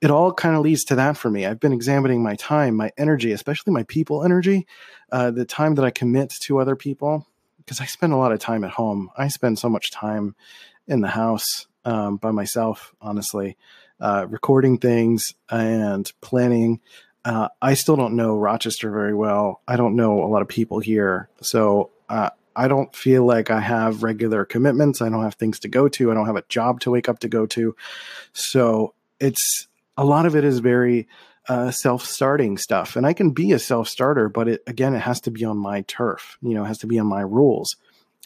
it 0.00 0.10
all 0.10 0.32
kind 0.32 0.54
of 0.54 0.62
leads 0.62 0.84
to 0.84 0.94
that 0.94 1.16
for 1.16 1.30
me. 1.30 1.44
I've 1.44 1.60
been 1.60 1.72
examining 1.72 2.22
my 2.22 2.36
time, 2.36 2.76
my 2.76 2.92
energy, 2.96 3.32
especially 3.32 3.72
my 3.72 3.82
people 3.84 4.24
energy, 4.24 4.66
uh, 5.10 5.30
the 5.32 5.44
time 5.44 5.74
that 5.74 5.84
I 5.84 5.90
commit 5.90 6.30
to 6.30 6.58
other 6.58 6.76
people 6.76 7.26
because 7.70 7.80
I 7.80 7.86
spend 7.86 8.12
a 8.12 8.16
lot 8.16 8.32
of 8.32 8.40
time 8.40 8.64
at 8.64 8.72
home. 8.72 9.10
I 9.16 9.28
spend 9.28 9.56
so 9.56 9.68
much 9.68 9.92
time 9.92 10.34
in 10.88 11.02
the 11.02 11.08
house 11.08 11.68
um, 11.84 12.16
by 12.16 12.32
myself, 12.32 12.92
honestly, 13.00 13.56
uh, 14.00 14.26
recording 14.28 14.76
things 14.76 15.34
and 15.48 16.12
planning. 16.20 16.80
Uh, 17.24 17.46
I 17.62 17.74
still 17.74 17.94
don't 17.94 18.16
know 18.16 18.36
Rochester 18.36 18.90
very 18.90 19.14
well. 19.14 19.62
I 19.68 19.76
don't 19.76 19.94
know 19.94 20.24
a 20.24 20.26
lot 20.26 20.42
of 20.42 20.48
people 20.48 20.80
here. 20.80 21.28
So 21.42 21.92
uh, 22.08 22.30
I 22.56 22.66
don't 22.66 22.92
feel 22.92 23.24
like 23.24 23.52
I 23.52 23.60
have 23.60 24.02
regular 24.02 24.44
commitments. 24.44 25.00
I 25.00 25.08
don't 25.08 25.22
have 25.22 25.36
things 25.36 25.60
to 25.60 25.68
go 25.68 25.86
to. 25.90 26.10
I 26.10 26.14
don't 26.14 26.26
have 26.26 26.34
a 26.34 26.44
job 26.48 26.80
to 26.80 26.90
wake 26.90 27.08
up 27.08 27.20
to 27.20 27.28
go 27.28 27.46
to. 27.46 27.76
So 28.32 28.94
it's 29.20 29.68
a 29.96 30.04
lot 30.04 30.26
of 30.26 30.34
it 30.34 30.42
is 30.42 30.58
very 30.58 31.06
uh, 31.48 31.70
self-starting 31.70 32.58
stuff, 32.58 32.96
and 32.96 33.06
I 33.06 33.12
can 33.12 33.30
be 33.30 33.52
a 33.52 33.58
self-starter, 33.58 34.28
but 34.28 34.48
it 34.48 34.62
again, 34.66 34.94
it 34.94 35.00
has 35.00 35.20
to 35.22 35.30
be 35.30 35.44
on 35.44 35.56
my 35.56 35.82
turf. 35.82 36.38
You 36.42 36.54
know, 36.54 36.64
it 36.64 36.68
has 36.68 36.78
to 36.78 36.86
be 36.86 36.98
on 36.98 37.06
my 37.06 37.22
rules. 37.22 37.76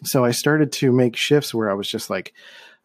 So 0.02 0.24
I 0.24 0.32
started 0.32 0.72
to 0.72 0.92
make 0.92 1.16
shifts 1.16 1.54
where 1.54 1.70
I 1.70 1.74
was 1.74 1.88
just 1.88 2.10
like, 2.10 2.34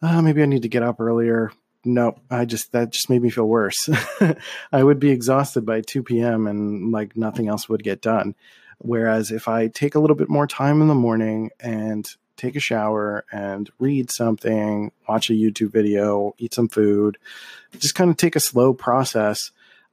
oh, 0.02 0.22
maybe 0.22 0.42
I 0.42 0.46
need 0.46 0.62
to 0.62 0.68
get 0.68 0.82
up 0.82 1.00
earlier. 1.00 1.52
No, 1.84 2.18
I 2.30 2.44
just 2.44 2.72
that 2.72 2.90
just 2.90 3.10
made 3.10 3.22
me 3.22 3.30
feel 3.30 3.48
worse. 3.48 3.88
I 4.72 4.82
would 4.82 5.00
be 5.00 5.10
exhausted 5.10 5.64
by 5.64 5.80
2 5.80 6.02
p.m. 6.02 6.46
and 6.46 6.92
like 6.92 7.16
nothing 7.16 7.48
else 7.48 7.68
would 7.68 7.82
get 7.82 8.02
done. 8.02 8.34
Whereas 8.78 9.30
if 9.30 9.48
I 9.48 9.68
take 9.68 9.94
a 9.94 9.98
little 9.98 10.16
bit 10.16 10.30
more 10.30 10.46
time 10.46 10.80
in 10.80 10.88
the 10.88 10.94
morning 10.94 11.50
and 11.60 12.06
take 12.36 12.56
a 12.56 12.60
shower 12.60 13.24
and 13.30 13.70
read 13.78 14.10
something, 14.10 14.92
watch 15.08 15.28
a 15.30 15.34
YouTube 15.34 15.70
video, 15.70 16.34
eat 16.38 16.54
some 16.54 16.68
food, 16.68 17.18
just 17.78 17.94
kind 17.94 18.10
of 18.10 18.16
take 18.16 18.36
a 18.36 18.40
slow 18.40 18.72
process, 18.72 19.50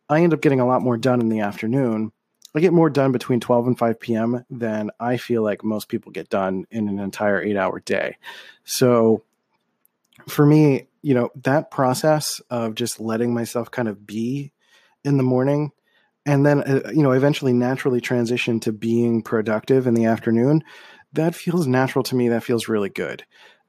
I 0.09 0.21
end 0.21 0.33
up 0.33 0.41
getting 0.41 0.59
a 0.59 0.67
lot 0.67 0.81
more 0.81 0.97
done 0.97 1.21
in 1.21 1.29
the 1.29 1.41
afternoon. 1.41 2.11
I 2.55 2.59
get 2.59 2.73
more 2.73 2.89
done 2.89 3.11
between 3.11 3.39
12 3.39 3.67
and 3.67 3.77
5 3.77 3.99
p.m. 3.99 4.45
than 4.49 4.89
I 4.99 5.17
feel 5.17 5.43
like 5.43 5.63
most 5.63 5.89
people 5.89 6.11
get 6.11 6.29
done 6.29 6.65
in 6.71 6.87
an 6.87 6.99
entire 6.99 7.41
eight 7.41 7.57
hour 7.57 7.79
day. 7.81 8.17
So 8.63 9.23
for 10.27 10.45
me, 10.45 10.87
you 11.01 11.13
know, 11.13 11.29
that 11.43 11.71
process 11.71 12.41
of 12.49 12.75
just 12.75 12.99
letting 12.99 13.33
myself 13.33 13.69
kind 13.69 13.87
of 13.87 14.07
be 14.07 14.53
in 15.03 15.17
the 15.17 15.23
morning 15.23 15.71
and 16.27 16.45
then 16.45 16.61
uh, 16.61 16.91
you 16.93 17.01
know 17.01 17.11
eventually 17.11 17.53
naturally 17.53 18.01
transition 18.01 18.59
to 18.59 18.71
being 18.71 19.23
productive 19.23 19.87
in 19.87 19.95
the 19.95 20.05
afternoon 20.05 20.63
that 21.13 21.33
feels 21.33 21.65
natural 21.65 22.03
to 22.03 22.15
me 22.15 22.29
that 22.29 22.43
feels 22.43 22.67
really 22.67 22.89
good 22.89 23.25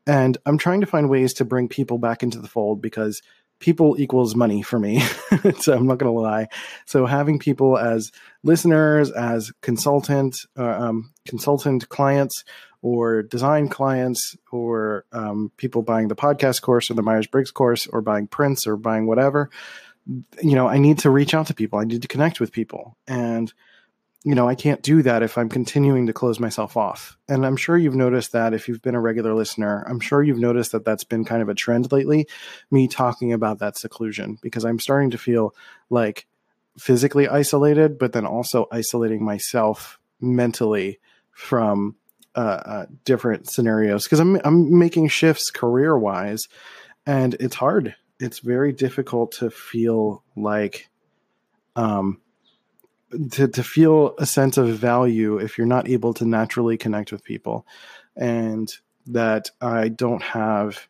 and 0.07 0.37
i'm 0.45 0.59
trying 0.59 0.81
to 0.81 0.87
find 0.87 1.09
ways 1.09 1.33
to 1.33 1.45
bring 1.45 1.69
people 1.69 1.97
back 1.97 2.23
into 2.23 2.41
the 2.41 2.49
fold 2.49 2.83
because 2.83 3.23
people 3.61 3.97
equals 3.99 4.35
money 4.35 4.63
for 4.63 4.79
me 4.79 5.01
so 5.59 5.75
i'm 5.75 5.87
not 5.87 5.99
going 5.99 6.13
to 6.13 6.21
lie 6.21 6.47
so 6.87 7.07
having 7.07 7.39
people 7.39 7.77
as 7.79 8.11
listeners 8.43 9.11
as 9.11 9.53
consultant 9.63 10.37
uh, 10.57 10.63
um, 10.63 11.13
consultant 11.27 11.89
clients 11.89 12.45
or 12.81 13.23
design 13.23 13.69
clients 13.69 14.37
or 14.53 15.05
um, 15.13 15.51
people 15.57 15.83
buying 15.83 16.09
the 16.09 16.15
podcast 16.15 16.63
course 16.63 16.91
or 16.91 16.95
the 16.95 17.03
myers-briggs 17.03 17.51
course 17.51 17.89
or 17.89 18.01
buying 18.01 18.27
prints 18.27 18.67
or 18.67 18.77
buying 18.77 19.07
whatever 19.07 19.51
you 20.43 20.55
know, 20.55 20.69
I 20.69 20.79
need 20.79 21.01
to 21.01 21.11
reach 21.11 21.35
out 21.35 21.49
to 21.49 21.55
people. 21.55 21.79
I 21.79 21.85
need 21.85 22.03
to 22.03 22.09
connect 22.09 22.41
with 22.41 22.53
people. 22.53 22.97
And, 23.07 23.53
you 24.25 24.35
know, 24.35 24.49
I 24.49 24.55
can't 24.55 24.83
do 24.83 25.03
that 25.03 25.23
if 25.23 25.39
I'm 25.39 25.49
continuing 25.49 26.07
to 26.07 26.13
close 26.13 26.41
myself 26.41 26.77
off. 26.77 27.17
And 27.29 27.47
I'm 27.47 27.57
sure 27.57 27.77
you've 27.77 27.95
noticed 27.95 28.33
that 28.33 28.53
if 28.53 28.69
you've 28.69 28.83
been 28.83 28.95
a 28.95 29.01
regular 29.01 29.35
listener, 29.35 29.87
I'm 29.89 30.01
sure 30.01 30.23
you've 30.23 30.39
noticed 30.39 30.73
that 30.73 30.85
that's 30.85 31.05
been 31.05 31.25
kind 31.25 31.41
of 31.41 31.49
a 31.49 31.55
trend 31.55 31.93
lately, 31.93 32.27
me 32.71 32.89
talking 32.89 33.33
about 33.33 33.61
that 33.61 33.79
seclusion, 33.79 34.39
because 34.43 34.65
I'm 34.65 34.81
starting 34.81 35.11
to 35.11 35.19
feel 35.19 35.55
like 35.89 36.27
physically 36.79 37.29
isolated, 37.29 37.99
but 37.99 38.13
then 38.13 38.27
also 38.27 38.67
isolating 38.73 39.25
myself 39.25 39.99
mentally 40.21 40.99
from 41.31 41.95
uh, 42.35 42.63
uh, 42.65 42.87
different 43.05 43.49
scenarios 43.49 44.05
because 44.05 44.21
I'm 44.21 44.41
I'm 44.45 44.79
making 44.79 45.09
shifts 45.09 45.51
career 45.51 45.97
wise, 45.99 46.47
and 47.07 47.35
it's 47.35 47.57
hard 47.57 47.95
it's 48.21 48.41
very 48.41 48.73
difficult 48.73 49.33
to 49.33 49.51
feel 49.51 50.23
like 50.37 50.89
um 51.77 52.21
to, 53.33 53.49
to 53.49 53.63
feel 53.63 54.15
a 54.19 54.27
sense 54.27 54.57
of 54.57 54.69
value 54.69 55.39
if 55.39 55.57
you're 55.57 55.67
not 55.67 55.89
able 55.89 56.13
to 56.15 56.25
naturally 56.25 56.77
connect 56.77 57.13
with 57.13 57.25
people 57.25 57.67
and 58.17 58.73
that 59.07 59.51
i 59.61 59.89
don't 59.89 60.23
have 60.23 60.89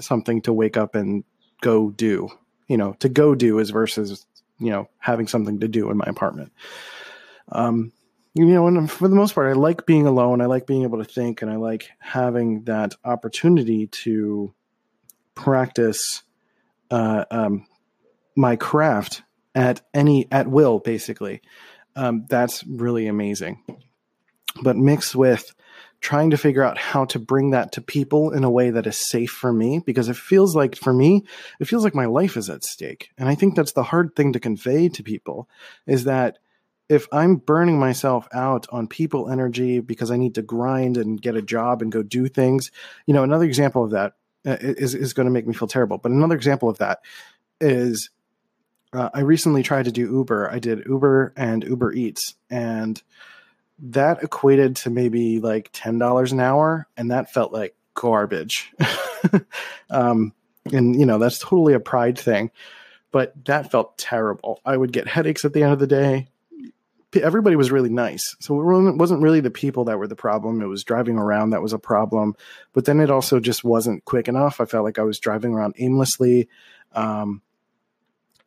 something 0.00 0.42
to 0.42 0.52
wake 0.52 0.76
up 0.76 0.94
and 0.94 1.24
go 1.60 1.90
do 1.90 2.28
you 2.68 2.76
know 2.76 2.92
to 2.94 3.08
go 3.08 3.34
do 3.34 3.58
is 3.58 3.70
versus 3.70 4.26
you 4.58 4.70
know 4.70 4.88
having 4.98 5.26
something 5.26 5.60
to 5.60 5.68
do 5.68 5.90
in 5.90 5.96
my 5.96 6.04
apartment. 6.06 6.52
Um 7.50 7.92
you 8.34 8.46
know 8.46 8.66
and 8.66 8.90
for 8.90 9.08
the 9.08 9.16
most 9.16 9.34
part 9.34 9.48
i 9.48 9.52
like 9.52 9.86
being 9.86 10.06
alone. 10.06 10.40
I 10.40 10.46
like 10.46 10.66
being 10.66 10.82
able 10.82 10.98
to 10.98 11.04
think 11.04 11.42
and 11.42 11.50
i 11.50 11.56
like 11.56 11.90
having 11.98 12.64
that 12.64 12.94
opportunity 13.04 13.86
to 13.86 14.54
practice 15.34 16.22
uh, 16.90 17.24
um, 17.30 17.66
my 18.34 18.56
craft 18.56 19.22
at 19.54 19.80
any 19.94 20.26
at 20.30 20.48
will, 20.48 20.78
basically. 20.78 21.40
Um, 21.96 22.26
that's 22.28 22.64
really 22.64 23.06
amazing. 23.06 23.62
But 24.62 24.76
mixed 24.76 25.14
with 25.14 25.54
trying 26.00 26.30
to 26.30 26.36
figure 26.36 26.62
out 26.62 26.78
how 26.78 27.04
to 27.06 27.18
bring 27.18 27.50
that 27.50 27.72
to 27.72 27.80
people 27.80 28.30
in 28.30 28.44
a 28.44 28.50
way 28.50 28.70
that 28.70 28.86
is 28.86 28.96
safe 29.10 29.30
for 29.30 29.52
me 29.52 29.80
because 29.84 30.08
it 30.08 30.16
feels 30.16 30.54
like 30.54 30.76
for 30.76 30.92
me 30.92 31.24
it 31.58 31.64
feels 31.66 31.82
like 31.82 31.94
my 31.94 32.04
life 32.04 32.36
is 32.36 32.48
at 32.48 32.62
stake 32.62 33.10
and 33.18 33.28
i 33.28 33.34
think 33.34 33.56
that's 33.56 33.72
the 33.72 33.82
hard 33.82 34.14
thing 34.14 34.32
to 34.32 34.38
convey 34.38 34.88
to 34.88 35.02
people 35.02 35.48
is 35.88 36.04
that 36.04 36.38
if 36.88 37.08
i'm 37.10 37.34
burning 37.34 37.80
myself 37.80 38.28
out 38.32 38.64
on 38.70 38.86
people 38.86 39.28
energy 39.28 39.80
because 39.80 40.12
i 40.12 40.16
need 40.16 40.36
to 40.36 40.42
grind 40.42 40.96
and 40.96 41.20
get 41.20 41.34
a 41.34 41.42
job 41.42 41.82
and 41.82 41.90
go 41.90 42.00
do 42.00 42.28
things 42.28 42.70
you 43.06 43.12
know 43.12 43.24
another 43.24 43.44
example 43.44 43.82
of 43.82 43.90
that 43.90 44.12
uh, 44.46 44.56
is 44.60 44.94
is 44.94 45.12
going 45.12 45.26
to 45.26 45.32
make 45.32 45.46
me 45.46 45.54
feel 45.54 45.68
terrible. 45.68 45.98
But 45.98 46.12
another 46.12 46.36
example 46.36 46.68
of 46.68 46.78
that 46.78 47.00
is 47.60 48.10
uh, 48.92 49.10
I 49.12 49.20
recently 49.20 49.62
tried 49.62 49.84
to 49.84 49.92
do 49.92 50.10
Uber. 50.10 50.50
I 50.50 50.58
did 50.58 50.86
Uber 50.86 51.32
and 51.36 51.64
Uber 51.64 51.92
Eats, 51.92 52.34
and 52.50 53.00
that 53.80 54.22
equated 54.22 54.76
to 54.76 54.90
maybe 54.90 55.40
like 55.40 55.70
ten 55.72 55.98
dollars 55.98 56.32
an 56.32 56.40
hour, 56.40 56.86
and 56.96 57.10
that 57.10 57.32
felt 57.32 57.52
like 57.52 57.74
garbage. 57.94 58.72
um, 59.90 60.32
and 60.72 60.98
you 60.98 61.06
know 61.06 61.18
that's 61.18 61.38
totally 61.38 61.74
a 61.74 61.80
pride 61.80 62.18
thing, 62.18 62.50
but 63.10 63.32
that 63.44 63.70
felt 63.70 63.98
terrible. 63.98 64.60
I 64.64 64.76
would 64.76 64.92
get 64.92 65.06
headaches 65.06 65.44
at 65.44 65.52
the 65.52 65.62
end 65.62 65.72
of 65.72 65.78
the 65.78 65.86
day 65.86 66.28
everybody 67.16 67.56
was 67.56 67.70
really 67.70 67.88
nice. 67.88 68.36
So 68.40 68.60
it 68.60 68.96
wasn't 68.96 69.22
really 69.22 69.40
the 69.40 69.50
people 69.50 69.84
that 69.84 69.98
were 69.98 70.06
the 70.06 70.16
problem. 70.16 70.60
It 70.60 70.66
was 70.66 70.84
driving 70.84 71.16
around 71.16 71.50
that 71.50 71.62
was 71.62 71.72
a 71.72 71.78
problem. 71.78 72.34
But 72.72 72.84
then 72.84 73.00
it 73.00 73.10
also 73.10 73.40
just 73.40 73.64
wasn't 73.64 74.04
quick 74.04 74.28
enough. 74.28 74.60
I 74.60 74.66
felt 74.66 74.84
like 74.84 74.98
I 74.98 75.02
was 75.02 75.18
driving 75.18 75.54
around 75.54 75.74
aimlessly. 75.78 76.48
Um, 76.92 77.42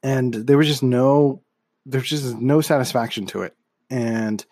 and 0.04 0.34
there 0.34 0.58
was 0.58 0.68
just 0.68 0.84
no, 0.84 1.42
there's 1.86 2.10
just 2.10 2.36
no 2.38 2.62
satisfaction 2.62 3.26
to 3.28 3.44
it. 3.44 3.56
And 3.90 4.44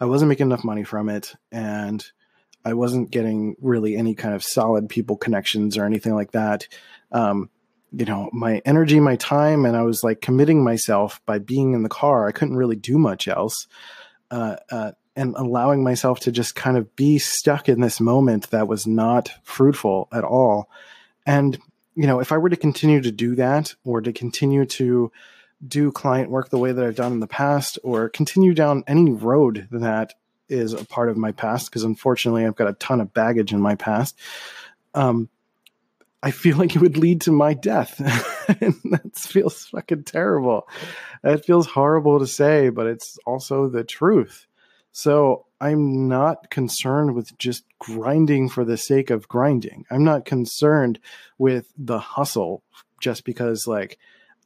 I 0.00 0.06
wasn't 0.06 0.28
making 0.28 0.46
enough 0.46 0.64
money 0.64 0.84
from 0.84 1.08
it. 1.08 1.34
And 1.52 2.04
I 2.64 2.74
wasn't 2.74 3.10
getting 3.10 3.56
really 3.60 3.96
any 3.96 4.14
kind 4.14 4.34
of 4.34 4.42
solid 4.42 4.88
people 4.88 5.16
connections 5.16 5.76
or 5.76 5.84
anything 5.84 6.14
like 6.14 6.32
that. 6.32 6.68
Um, 7.12 7.50
you 7.92 8.04
know 8.04 8.28
my 8.32 8.60
energy 8.64 9.00
my 9.00 9.16
time 9.16 9.64
and 9.64 9.76
i 9.76 9.82
was 9.82 10.04
like 10.04 10.20
committing 10.20 10.62
myself 10.62 11.20
by 11.24 11.38
being 11.38 11.74
in 11.74 11.82
the 11.82 11.88
car 11.88 12.28
i 12.28 12.32
couldn't 12.32 12.56
really 12.56 12.76
do 12.76 12.98
much 12.98 13.28
else 13.28 13.66
uh, 14.30 14.56
uh, 14.70 14.92
and 15.16 15.34
allowing 15.36 15.82
myself 15.82 16.20
to 16.20 16.30
just 16.30 16.54
kind 16.54 16.76
of 16.76 16.94
be 16.96 17.18
stuck 17.18 17.68
in 17.68 17.80
this 17.80 17.98
moment 17.98 18.50
that 18.50 18.68
was 18.68 18.86
not 18.86 19.30
fruitful 19.42 20.08
at 20.12 20.24
all 20.24 20.68
and 21.24 21.58
you 21.98 22.06
know 22.06 22.20
if 22.20 22.30
i 22.30 22.38
were 22.38 22.48
to 22.48 22.56
continue 22.56 23.02
to 23.02 23.10
do 23.10 23.34
that 23.34 23.74
or 23.84 24.00
to 24.00 24.12
continue 24.12 24.64
to 24.64 25.10
do 25.66 25.90
client 25.90 26.30
work 26.30 26.48
the 26.48 26.58
way 26.58 26.70
that 26.70 26.84
i've 26.84 26.94
done 26.94 27.12
in 27.12 27.20
the 27.20 27.26
past 27.26 27.78
or 27.82 28.08
continue 28.08 28.54
down 28.54 28.84
any 28.86 29.10
road 29.10 29.66
that 29.72 30.14
is 30.48 30.72
a 30.72 30.84
part 30.84 31.10
of 31.10 31.16
my 31.16 31.32
past 31.32 31.68
because 31.68 31.82
unfortunately 31.82 32.46
i've 32.46 32.54
got 32.54 32.68
a 32.68 32.74
ton 32.74 33.00
of 33.00 33.12
baggage 33.12 33.52
in 33.52 33.60
my 33.60 33.74
past 33.74 34.16
um, 34.94 35.28
I 36.22 36.32
feel 36.32 36.56
like 36.56 36.74
it 36.74 36.82
would 36.82 36.96
lead 36.96 37.20
to 37.22 37.32
my 37.32 37.54
death. 37.54 38.00
and 38.60 38.74
that 38.90 39.16
feels 39.16 39.66
fucking 39.66 40.02
terrible. 40.04 40.66
That 41.22 41.44
feels 41.44 41.66
horrible 41.68 42.18
to 42.18 42.26
say, 42.26 42.70
but 42.70 42.86
it's 42.86 43.18
also 43.24 43.68
the 43.68 43.84
truth. 43.84 44.46
So 44.90 45.46
I'm 45.60 46.08
not 46.08 46.50
concerned 46.50 47.14
with 47.14 47.36
just 47.38 47.64
grinding 47.78 48.48
for 48.48 48.64
the 48.64 48.76
sake 48.76 49.10
of 49.10 49.28
grinding. 49.28 49.84
I'm 49.90 50.04
not 50.04 50.24
concerned 50.24 51.00
with 51.36 51.72
the 51.76 51.98
hustle 51.98 52.62
just 53.00 53.24
because, 53.24 53.66
like, 53.66 53.98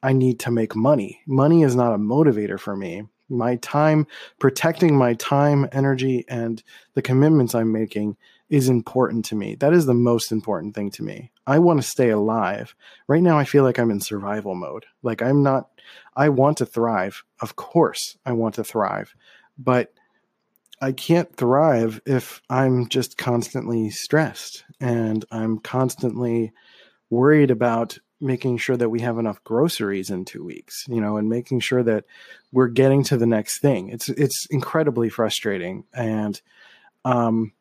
I 0.02 0.12
need 0.12 0.40
to 0.40 0.50
make 0.50 0.74
money. 0.74 1.20
Money 1.26 1.62
is 1.62 1.76
not 1.76 1.94
a 1.94 1.98
motivator 1.98 2.58
for 2.58 2.74
me. 2.74 3.04
My 3.28 3.56
time, 3.56 4.06
protecting 4.38 4.96
my 4.96 5.14
time, 5.14 5.68
energy, 5.72 6.24
and 6.28 6.62
the 6.94 7.02
commitments 7.02 7.54
I'm 7.54 7.72
making 7.72 8.16
is 8.50 8.68
important 8.68 9.24
to 9.26 9.34
me. 9.34 9.54
That 9.54 9.72
is 9.72 9.86
the 9.86 9.94
most 9.94 10.32
important 10.32 10.74
thing 10.74 10.90
to 10.92 11.02
me. 11.02 11.30
I 11.46 11.58
want 11.58 11.80
to 11.80 11.88
stay 11.88 12.10
alive. 12.10 12.74
Right 13.06 13.22
now, 13.22 13.38
I 13.38 13.44
feel 13.44 13.64
like 13.64 13.78
I'm 13.78 13.90
in 13.90 14.00
survival 14.00 14.54
mode. 14.54 14.84
Like 15.02 15.22
I'm 15.22 15.42
not, 15.42 15.70
I 16.14 16.28
want 16.28 16.58
to 16.58 16.66
thrive. 16.66 17.22
Of 17.40 17.56
course, 17.56 18.18
I 18.26 18.32
want 18.32 18.56
to 18.56 18.64
thrive. 18.64 19.14
But 19.56 19.94
I 20.82 20.90
can't 20.90 21.34
thrive 21.36 22.00
if 22.04 22.42
I'm 22.50 22.88
just 22.88 23.16
constantly 23.16 23.88
stressed 23.90 24.64
and 24.80 25.24
I'm 25.30 25.58
constantly 25.58 26.52
worried 27.08 27.52
about 27.52 27.98
making 28.20 28.56
sure 28.56 28.76
that 28.76 28.88
we 28.88 29.00
have 29.00 29.18
enough 29.18 29.42
groceries 29.44 30.10
in 30.10 30.24
two 30.24 30.44
weeks, 30.44 30.84
you 30.88 31.00
know, 31.00 31.18
and 31.18 31.28
making 31.28 31.60
sure 31.60 31.84
that 31.84 32.04
we're 32.50 32.66
getting 32.66 33.04
to 33.04 33.16
the 33.16 33.26
next 33.26 33.58
thing. 33.58 33.90
It's 33.90 34.08
it's 34.08 34.46
incredibly 34.46 35.08
frustrating, 35.08 35.84
and 35.94 36.40
um, 37.04 37.52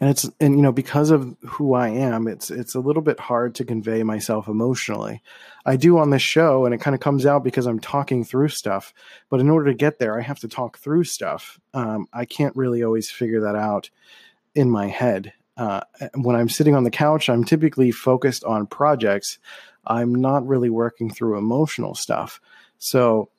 and 0.00 0.10
it's 0.10 0.28
and 0.40 0.56
you 0.56 0.62
know 0.62 0.72
because 0.72 1.10
of 1.10 1.36
who 1.46 1.74
I 1.74 1.88
am, 1.88 2.26
it's 2.26 2.50
it's 2.50 2.74
a 2.74 2.80
little 2.80 3.02
bit 3.02 3.20
hard 3.20 3.54
to 3.56 3.64
convey 3.64 4.02
myself 4.02 4.48
emotionally. 4.48 5.22
I 5.64 5.76
do 5.76 5.98
on 5.98 6.10
this 6.10 6.22
show, 6.22 6.64
and 6.64 6.74
it 6.74 6.80
kind 6.80 6.94
of 6.94 7.00
comes 7.00 7.26
out 7.26 7.44
because 7.44 7.66
I'm 7.66 7.78
talking 7.78 8.24
through 8.24 8.48
stuff. 8.48 8.92
But 9.30 9.40
in 9.40 9.48
order 9.48 9.70
to 9.70 9.76
get 9.76 10.00
there, 10.00 10.18
I 10.18 10.22
have 10.22 10.40
to 10.40 10.48
talk 10.48 10.78
through 10.78 11.04
stuff. 11.04 11.60
Um, 11.74 12.08
I 12.12 12.24
can't 12.24 12.56
really 12.56 12.82
always 12.82 13.10
figure 13.10 13.42
that 13.42 13.54
out 13.54 13.88
in 14.54 14.68
my 14.68 14.88
head. 14.88 15.32
Uh, 15.56 15.82
when 16.14 16.34
I'm 16.34 16.48
sitting 16.48 16.74
on 16.74 16.82
the 16.82 16.90
couch, 16.90 17.28
I'm 17.28 17.44
typically 17.44 17.92
focused 17.92 18.42
on 18.42 18.66
projects. 18.66 19.38
I'm 19.86 20.12
not 20.12 20.46
really 20.46 20.70
working 20.70 21.08
through 21.08 21.38
emotional 21.38 21.94
stuff. 21.94 22.40
So 22.78 23.30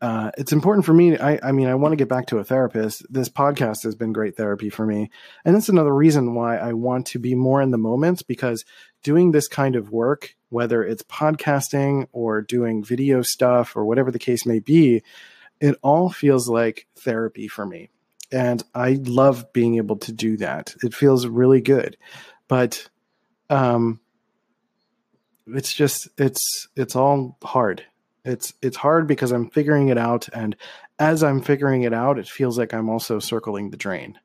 uh, 0.00 0.30
it's 0.36 0.52
important 0.52 0.84
for 0.84 0.92
me. 0.92 1.16
I, 1.16 1.38
I 1.42 1.52
mean, 1.52 1.68
I 1.68 1.74
want 1.74 1.92
to 1.92 1.96
get 1.96 2.08
back 2.08 2.26
to 2.26 2.38
a 2.38 2.44
therapist. 2.44 3.02
This 3.08 3.30
podcast 3.30 3.82
has 3.84 3.94
been 3.94 4.12
great 4.12 4.36
therapy 4.36 4.68
for 4.68 4.84
me. 4.84 5.10
And 5.44 5.54
that's 5.54 5.70
another 5.70 5.94
reason 5.94 6.34
why 6.34 6.58
I 6.58 6.74
want 6.74 7.06
to 7.08 7.18
be 7.18 7.34
more 7.34 7.62
in 7.62 7.70
the 7.70 7.78
moment 7.78 8.26
because 8.26 8.64
doing 9.02 9.30
this 9.30 9.48
kind 9.48 9.74
of 9.74 9.90
work, 9.90 10.36
whether 10.50 10.82
it's 10.82 11.02
podcasting 11.04 12.08
or 12.12 12.42
doing 12.42 12.84
video 12.84 13.22
stuff 13.22 13.74
or 13.74 13.86
whatever 13.86 14.10
the 14.10 14.18
case 14.18 14.44
may 14.44 14.58
be, 14.58 15.02
it 15.60 15.76
all 15.82 16.10
feels 16.10 16.46
like 16.46 16.86
therapy 16.98 17.48
for 17.48 17.64
me. 17.64 17.88
And 18.30 18.62
I 18.74 18.98
love 19.02 19.52
being 19.54 19.76
able 19.76 19.96
to 19.98 20.12
do 20.12 20.36
that. 20.38 20.74
It 20.82 20.92
feels 20.92 21.26
really 21.26 21.62
good. 21.62 21.96
But 22.48 22.90
um, 23.48 24.00
it's 25.46 25.72
just, 25.72 26.08
it's, 26.18 26.68
it's 26.76 26.96
all 26.96 27.38
hard 27.42 27.84
it's 28.26 28.52
it's 28.60 28.76
hard 28.76 29.06
because 29.06 29.32
I'm 29.32 29.48
figuring 29.50 29.88
it 29.88 29.98
out, 29.98 30.28
and 30.32 30.56
as 30.98 31.22
I'm 31.22 31.40
figuring 31.40 31.82
it 31.82 31.94
out, 31.94 32.18
it 32.18 32.28
feels 32.28 32.58
like 32.58 32.74
I'm 32.74 32.88
also 32.88 33.18
circling 33.18 33.70
the 33.70 33.76
drain 33.76 34.18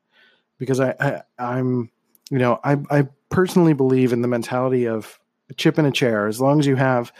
because 0.58 0.80
I, 0.80 0.94
I 0.98 1.22
I'm 1.38 1.90
you 2.30 2.38
know 2.38 2.60
I 2.64 2.78
I 2.90 3.08
personally 3.30 3.72
believe 3.72 4.12
in 4.12 4.22
the 4.22 4.28
mentality 4.28 4.86
of 4.86 5.18
a 5.48 5.54
chip 5.54 5.78
in 5.78 5.86
a 5.86 5.92
chair. 5.92 6.26
As 6.26 6.40
long 6.40 6.58
as 6.58 6.66
you 6.66 6.76
have 6.76 7.12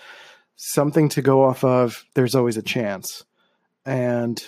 something 0.56 1.08
to 1.10 1.22
go 1.22 1.44
off 1.44 1.64
of, 1.64 2.04
there's 2.14 2.34
always 2.34 2.56
a 2.56 2.62
chance, 2.62 3.24
and 3.86 4.42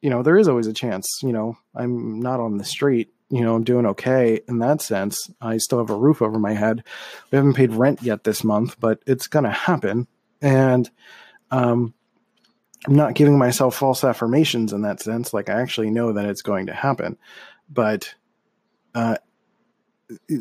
you 0.00 0.10
know 0.10 0.22
there 0.22 0.38
is 0.38 0.48
always 0.48 0.66
a 0.66 0.72
chance. 0.72 1.20
You 1.22 1.32
know 1.32 1.58
I'm 1.74 2.20
not 2.20 2.40
on 2.40 2.58
the 2.58 2.64
street 2.64 3.12
you 3.30 3.42
know, 3.42 3.54
I'm 3.54 3.64
doing 3.64 3.86
okay 3.86 4.40
in 4.48 4.58
that 4.60 4.80
sense. 4.80 5.30
I 5.40 5.58
still 5.58 5.78
have 5.78 5.90
a 5.90 5.96
roof 5.96 6.22
over 6.22 6.38
my 6.38 6.54
head. 6.54 6.82
We 7.30 7.36
haven't 7.36 7.54
paid 7.54 7.72
rent 7.72 8.02
yet 8.02 8.24
this 8.24 8.42
month, 8.42 8.80
but 8.80 9.02
it's 9.06 9.26
going 9.26 9.44
to 9.44 9.50
happen. 9.50 10.06
And 10.40 10.90
um, 11.50 11.94
I'm 12.86 12.94
not 12.94 13.14
giving 13.14 13.38
myself 13.38 13.76
false 13.76 14.04
affirmations 14.04 14.72
in 14.72 14.82
that 14.82 15.00
sense. 15.00 15.32
Like 15.32 15.48
I 15.48 15.60
actually 15.60 15.90
know 15.90 16.12
that 16.12 16.26
it's 16.26 16.42
going 16.42 16.66
to 16.66 16.74
happen, 16.74 17.16
but 17.68 18.14
uh, 18.94 19.16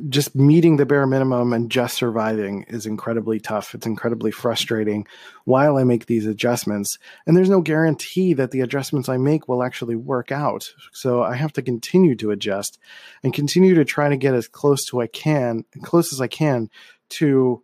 just 0.07 0.33
meeting 0.33 0.77
the 0.77 0.85
bare 0.85 1.05
minimum 1.05 1.51
and 1.51 1.69
just 1.69 1.95
surviving 1.97 2.63
is 2.69 2.85
incredibly 2.85 3.39
tough. 3.39 3.75
It's 3.75 3.85
incredibly 3.85 4.31
frustrating 4.31 5.05
while 5.43 5.77
I 5.77 5.83
make 5.83 6.05
these 6.05 6.25
adjustments. 6.25 6.97
And 7.25 7.35
there's 7.35 7.49
no 7.49 7.61
guarantee 7.61 8.33
that 8.35 8.51
the 8.51 8.61
adjustments 8.61 9.09
I 9.09 9.17
make 9.17 9.47
will 9.47 9.63
actually 9.63 9.95
work 9.95 10.31
out. 10.31 10.71
So 10.93 11.21
I 11.21 11.35
have 11.35 11.51
to 11.53 11.61
continue 11.61 12.15
to 12.15 12.31
adjust 12.31 12.79
and 13.23 13.33
continue 13.33 13.75
to 13.75 13.83
try 13.83 14.07
to 14.07 14.17
get 14.17 14.35
as 14.35 14.47
close 14.47 14.85
to 14.85 15.01
I 15.01 15.07
can, 15.07 15.65
close 15.83 16.13
as 16.13 16.21
I 16.21 16.27
can 16.27 16.69
to 17.09 17.61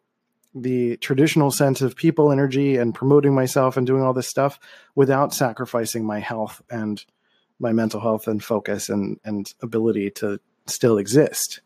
the 0.56 0.98
traditional 0.98 1.52
sense 1.52 1.82
of 1.82 1.96
people 1.96 2.32
energy 2.32 2.78
and 2.78 2.94
promoting 2.94 3.34
myself 3.34 3.78
and 3.78 3.88
doing 3.88 4.04
all 4.04 4.13
this 4.13 4.28
stuff 4.28 4.60
without 4.96 5.34
sacrificing 5.34 6.06
my 6.06 6.20
health 6.20 6.62
and 6.70 7.06
my 7.60 7.72
mental 7.72 8.00
health 8.00 8.28
and 8.28 8.44
focus 8.44 8.89
and 8.89 9.20
and 9.24 9.54
ability 9.62 10.12
to 10.12 10.39
still 10.68 10.98
exist. 10.98 11.62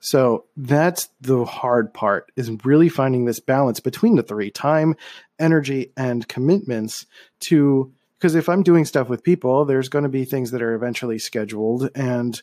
So 0.00 0.44
that's 0.56 1.08
the 1.20 1.44
hard 1.44 1.92
part 1.92 2.30
is 2.36 2.50
really 2.64 2.88
finding 2.88 3.24
this 3.24 3.40
balance 3.40 3.80
between 3.80 4.14
the 4.14 4.22
three 4.22 4.50
time, 4.50 4.94
energy, 5.38 5.92
and 5.96 6.26
commitments 6.28 7.06
to 7.40 7.92
because 8.18 8.34
if 8.34 8.48
I'm 8.48 8.64
doing 8.64 8.84
stuff 8.84 9.08
with 9.08 9.22
people, 9.22 9.64
there's 9.64 9.88
going 9.88 10.02
to 10.02 10.08
be 10.08 10.24
things 10.24 10.50
that 10.50 10.62
are 10.62 10.74
eventually 10.74 11.18
scheduled 11.18 11.88
and 11.94 12.40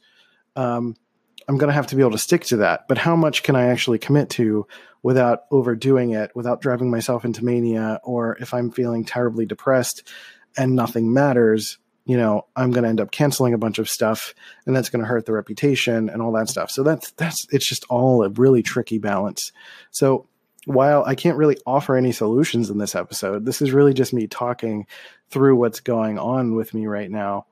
um, 0.56 0.96
I'm 1.48 1.58
going 1.58 1.70
to 1.70 1.74
have 1.74 1.88
to 1.88 1.96
be 1.96 2.02
able 2.02 2.12
to 2.12 2.18
stick 2.18 2.44
to 2.46 2.58
that. 2.58 2.88
But 2.88 2.98
how 2.98 3.16
much 3.16 3.44
can 3.44 3.56
I 3.56 3.66
actually 3.66 4.00
commit 4.00 4.30
to 4.32 4.68
without 5.04 5.44
overdoing 5.52 6.12
it, 6.12 6.32
without 6.36 6.62
driving 6.62 6.90
myself 6.90 7.26
into 7.26 7.46
mania, 7.46 8.00
or 8.04 8.38
if 8.40 8.54
I'm 8.54 8.72
feeling 8.72 9.06
terribly 9.06 9.46
depressed 9.46 10.08
and 10.58 10.76
nothing 10.76 11.14
matters, 11.14 11.78
you 12.06 12.18
know, 12.18 12.46
I'm 12.56 12.72
going 12.72 12.84
to 12.84 12.90
end 12.90 13.02
up 13.02 13.12
canceling 13.12 13.54
a 13.54 13.60
bunch 13.60 13.80
of 13.80 13.90
stuff, 13.90 14.34
and 14.66 14.76
that's 14.76 14.90
going 14.90 15.02
to 15.02 15.08
hurt 15.08 15.26
the 15.26 15.34
reputation 15.34 16.10
and 16.10 16.22
all 16.22 16.32
that 16.34 16.50
stuff. 16.50 16.72
So 16.72 16.84
that's 16.84 17.12
that's 17.12 17.48
it's 17.52 17.66
just 17.66 17.86
all 17.90 18.24
a 18.24 18.30
really 18.30 18.64
tricky 18.64 19.00
balance. 19.00 19.52
So 19.92 20.28
while 20.66 21.04
I 21.06 21.16
can't 21.16 21.38
really 21.38 21.58
offer 21.66 21.96
any 21.96 22.12
solutions 22.12 22.70
in 22.70 22.78
this 22.78 22.96
episode, 22.96 23.46
this 23.46 23.62
is 23.62 23.72
really 23.72 23.94
just 23.94 24.14
me 24.14 24.28
talking 24.28 24.88
through 25.30 25.56
what's 25.56 25.80
going 25.80 26.18
on 26.18 26.56
with 26.56 26.74
me 26.74 26.88
right 26.88 27.10
now 27.10 27.46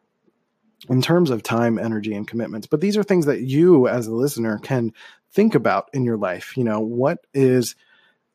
in 0.89 1.01
terms 1.01 1.29
of 1.29 1.43
time, 1.43 1.79
energy, 1.79 2.13
and 2.13 2.27
commitments. 2.27 2.67
But 2.67 2.81
these 2.81 2.97
are 2.97 3.03
things 3.03 3.25
that 3.25 3.41
you, 3.41 3.87
as 3.87 4.07
a 4.07 4.13
listener, 4.13 4.59
can 4.59 4.93
think 5.31 5.55
about 5.55 5.89
in 5.93 6.03
your 6.03 6.17
life. 6.17 6.57
You 6.57 6.63
know, 6.63 6.79
what 6.79 7.25
is, 7.33 7.75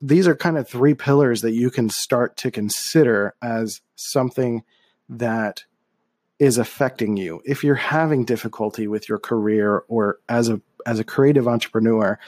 these 0.00 0.26
are 0.26 0.34
kind 0.34 0.56
of 0.56 0.68
three 0.68 0.94
pillars 0.94 1.42
that 1.42 1.52
you 1.52 1.70
can 1.70 1.90
start 1.90 2.36
to 2.38 2.50
consider 2.50 3.34
as 3.42 3.80
something 3.96 4.64
that 5.08 5.64
is 6.38 6.56
affecting 6.58 7.16
you. 7.16 7.42
If 7.44 7.64
you're 7.64 7.74
having 7.74 8.24
difficulty 8.24 8.86
with 8.86 9.08
your 9.08 9.18
career 9.18 9.84
or 9.88 10.20
as 10.28 10.48
a, 10.48 10.60
as 10.86 10.98
a 10.98 11.04
creative 11.04 11.48
entrepreneur, 11.48 12.18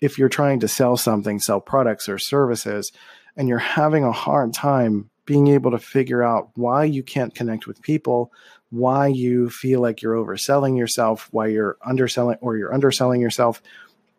if 0.00 0.18
you're 0.18 0.28
trying 0.28 0.60
to 0.60 0.68
sell 0.68 0.96
something, 0.96 1.40
sell 1.40 1.60
products 1.60 2.08
or 2.08 2.18
services, 2.18 2.92
and 3.36 3.48
you're 3.48 3.58
having 3.58 4.04
a 4.04 4.12
hard 4.12 4.54
time 4.54 5.10
being 5.24 5.48
able 5.48 5.72
to 5.72 5.78
figure 5.78 6.22
out 6.22 6.50
why 6.54 6.84
you 6.84 7.02
can't 7.02 7.34
connect 7.34 7.66
with 7.66 7.82
people, 7.82 8.32
why 8.70 9.06
you 9.06 9.48
feel 9.48 9.80
like 9.80 10.02
you're 10.02 10.14
overselling 10.14 10.76
yourself, 10.76 11.28
why 11.30 11.46
you're 11.46 11.76
underselling 11.84 12.38
or 12.40 12.56
you're 12.56 12.74
underselling 12.74 13.20
yourself, 13.20 13.62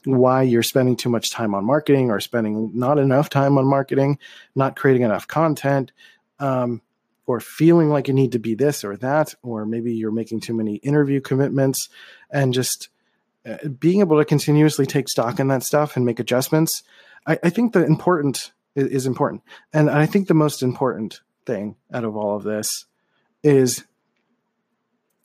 why 0.05 0.41
you're 0.41 0.63
spending 0.63 0.95
too 0.95 1.09
much 1.09 1.31
time 1.31 1.53
on 1.53 1.65
marketing 1.65 2.09
or 2.09 2.19
spending 2.19 2.71
not 2.73 2.97
enough 2.97 3.29
time 3.29 3.57
on 3.57 3.65
marketing, 3.65 4.17
not 4.55 4.75
creating 4.75 5.01
enough 5.03 5.27
content, 5.27 5.91
um, 6.39 6.81
or 7.25 7.41
feeling 7.41 7.89
like 7.89 8.07
you 8.07 8.13
need 8.13 8.31
to 8.31 8.39
be 8.39 8.55
this 8.55 8.85
or 8.85 8.95
that, 8.95 9.33
or 9.43 9.65
maybe 9.65 9.93
you're 9.93 10.11
making 10.11 10.39
too 10.39 10.53
many 10.53 10.75
interview 10.77 11.19
commitments 11.19 11.89
and 12.31 12.53
just 12.53 12.87
uh, 13.45 13.67
being 13.67 13.99
able 13.99 14.17
to 14.17 14.23
continuously 14.23 14.85
take 14.85 15.09
stock 15.09 15.39
in 15.39 15.49
that 15.49 15.63
stuff 15.63 15.97
and 15.97 16.05
make 16.05 16.19
adjustments. 16.19 16.83
I, 17.25 17.37
I 17.43 17.49
think 17.49 17.73
the 17.73 17.85
important 17.85 18.53
is, 18.75 18.87
is 18.87 19.07
important. 19.07 19.43
And 19.73 19.89
I 19.89 20.05
think 20.05 20.27
the 20.27 20.33
most 20.33 20.63
important 20.63 21.19
thing 21.45 21.75
out 21.93 22.05
of 22.05 22.15
all 22.15 22.37
of 22.37 22.43
this 22.43 22.85
is 23.43 23.83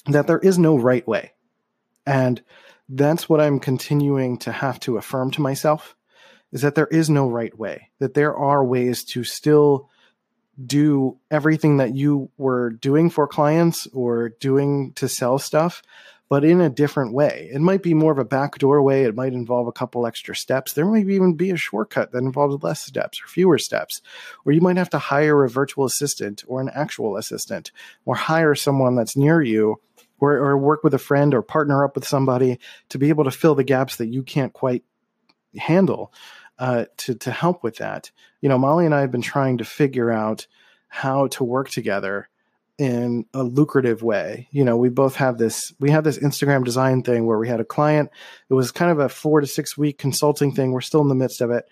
that 0.07 0.27
there 0.27 0.39
is 0.39 0.59
no 0.59 0.77
right 0.77 1.07
way. 1.07 1.33
And 2.07 2.43
that's 2.89 3.29
what 3.29 3.41
I'm 3.41 3.61
continuing 3.61 4.39
to 4.39 4.53
have 4.53 4.81
to 4.81 4.97
affirm 4.97 5.31
to 5.33 5.41
myself 5.41 5.95
is 6.53 6.63
that 6.63 6.75
there 6.75 6.89
is 6.89 7.09
no 7.09 7.29
right 7.29 7.57
way, 7.59 7.91
that 7.99 8.15
there 8.15 8.37
are 8.37 8.65
ways 8.65 9.05
to 9.05 9.25
still 9.25 9.89
do 10.65 11.19
everything 11.31 11.79
that 11.79 11.95
you 11.95 12.31
were 12.37 12.71
doing 12.71 13.09
for 13.09 13.27
clients 13.27 13.87
or 13.95 14.31
doing 14.41 14.93
to 14.93 15.09
sell 15.09 15.39
stuff, 15.39 15.83
but 16.29 16.45
in 16.45 16.61
a 16.61 16.69
different 16.69 17.15
way. 17.15 17.49
It 17.53 17.61
might 17.61 17.83
be 17.83 17.95
more 17.95 18.13
of 18.13 18.19
a 18.19 18.25
backdoor 18.25 18.83
way. 18.83 19.05
It 19.05 19.15
might 19.15 19.33
involve 19.33 19.67
a 19.67 19.73
couple 19.73 20.07
extra 20.07 20.37
steps. 20.37 20.75
There 20.75 20.85
might 20.85 21.09
even 21.09 21.35
be 21.35 21.51
a 21.51 21.57
shortcut 21.57 22.13
that 22.13 22.19
involves 22.19 22.63
less 22.63 22.85
steps 22.85 23.21
or 23.23 23.29
fewer 23.29 23.59
steps. 23.59 24.03
Or 24.45 24.53
you 24.53 24.61
might 24.61 24.77
have 24.77 24.91
to 24.91 24.99
hire 24.99 25.43
a 25.43 25.49
virtual 25.49 25.87
assistant 25.87 26.45
or 26.47 26.61
an 26.61 26.71
actual 26.75 27.17
assistant 27.17 27.73
or 28.05 28.15
hire 28.15 28.55
someone 28.55 28.95
that's 28.95 29.17
near 29.17 29.41
you 29.41 29.81
or, 30.23 30.33
or 30.39 30.57
work 30.57 30.85
with 30.85 30.95
a 30.95 30.99
friend 30.99 31.35
or 31.35 31.43
partner 31.43 31.85
up 31.85 31.97
with 31.97 32.07
somebody 32.07 32.59
to 32.89 32.99
be 32.99 33.11
able 33.11 33.25
to 33.25 33.31
fill 33.31 33.55
the 33.55 33.65
gaps 33.65 33.97
that 33.97 34.07
you 34.09 34.23
can't 34.23 34.53
quite 34.53 34.85
handle. 35.59 36.13
uh, 36.59 36.85
to 36.97 37.15
to 37.17 37.31
help 37.33 37.63
with 37.63 37.77
that. 37.79 38.11
You 38.41 38.49
know, 38.49 38.59
Molly 38.59 38.87
and 38.87 38.95
I 38.95 39.01
have 39.01 39.11
been 39.11 39.23
trying 39.23 39.59
to 39.59 39.65
figure 39.65 40.11
out 40.11 40.47
how 40.89 41.27
to 41.29 41.45
work 41.45 41.71
together 41.71 42.29
in 42.79 43.27
a 43.35 43.43
lucrative 43.43 44.03
way. 44.03 44.49
You 44.51 44.65
know, 44.65 44.77
we 44.77 44.89
both 44.89 45.17
have 45.17 45.39
this 45.39 45.73
we 45.81 45.91
have 45.91 46.05
this 46.05 46.19
Instagram 46.19 46.65
design 46.65 47.03
thing 47.03 47.27
where 47.27 47.39
we 47.39 47.49
had 47.49 47.61
a 47.61 47.65
client. 47.65 48.11
It 48.49 48.55
was 48.55 48.71
kind 48.71 48.91
of 48.91 48.99
a 48.99 49.09
four 49.09 49.41
to 49.41 49.47
six 49.47 49.77
week 49.77 49.99
consulting 49.99 50.55
thing. 50.55 50.73
We're 50.73 50.83
still 50.83 51.01
in 51.03 51.09
the 51.09 51.15
midst 51.17 51.41
of 51.41 51.51
it. 51.51 51.65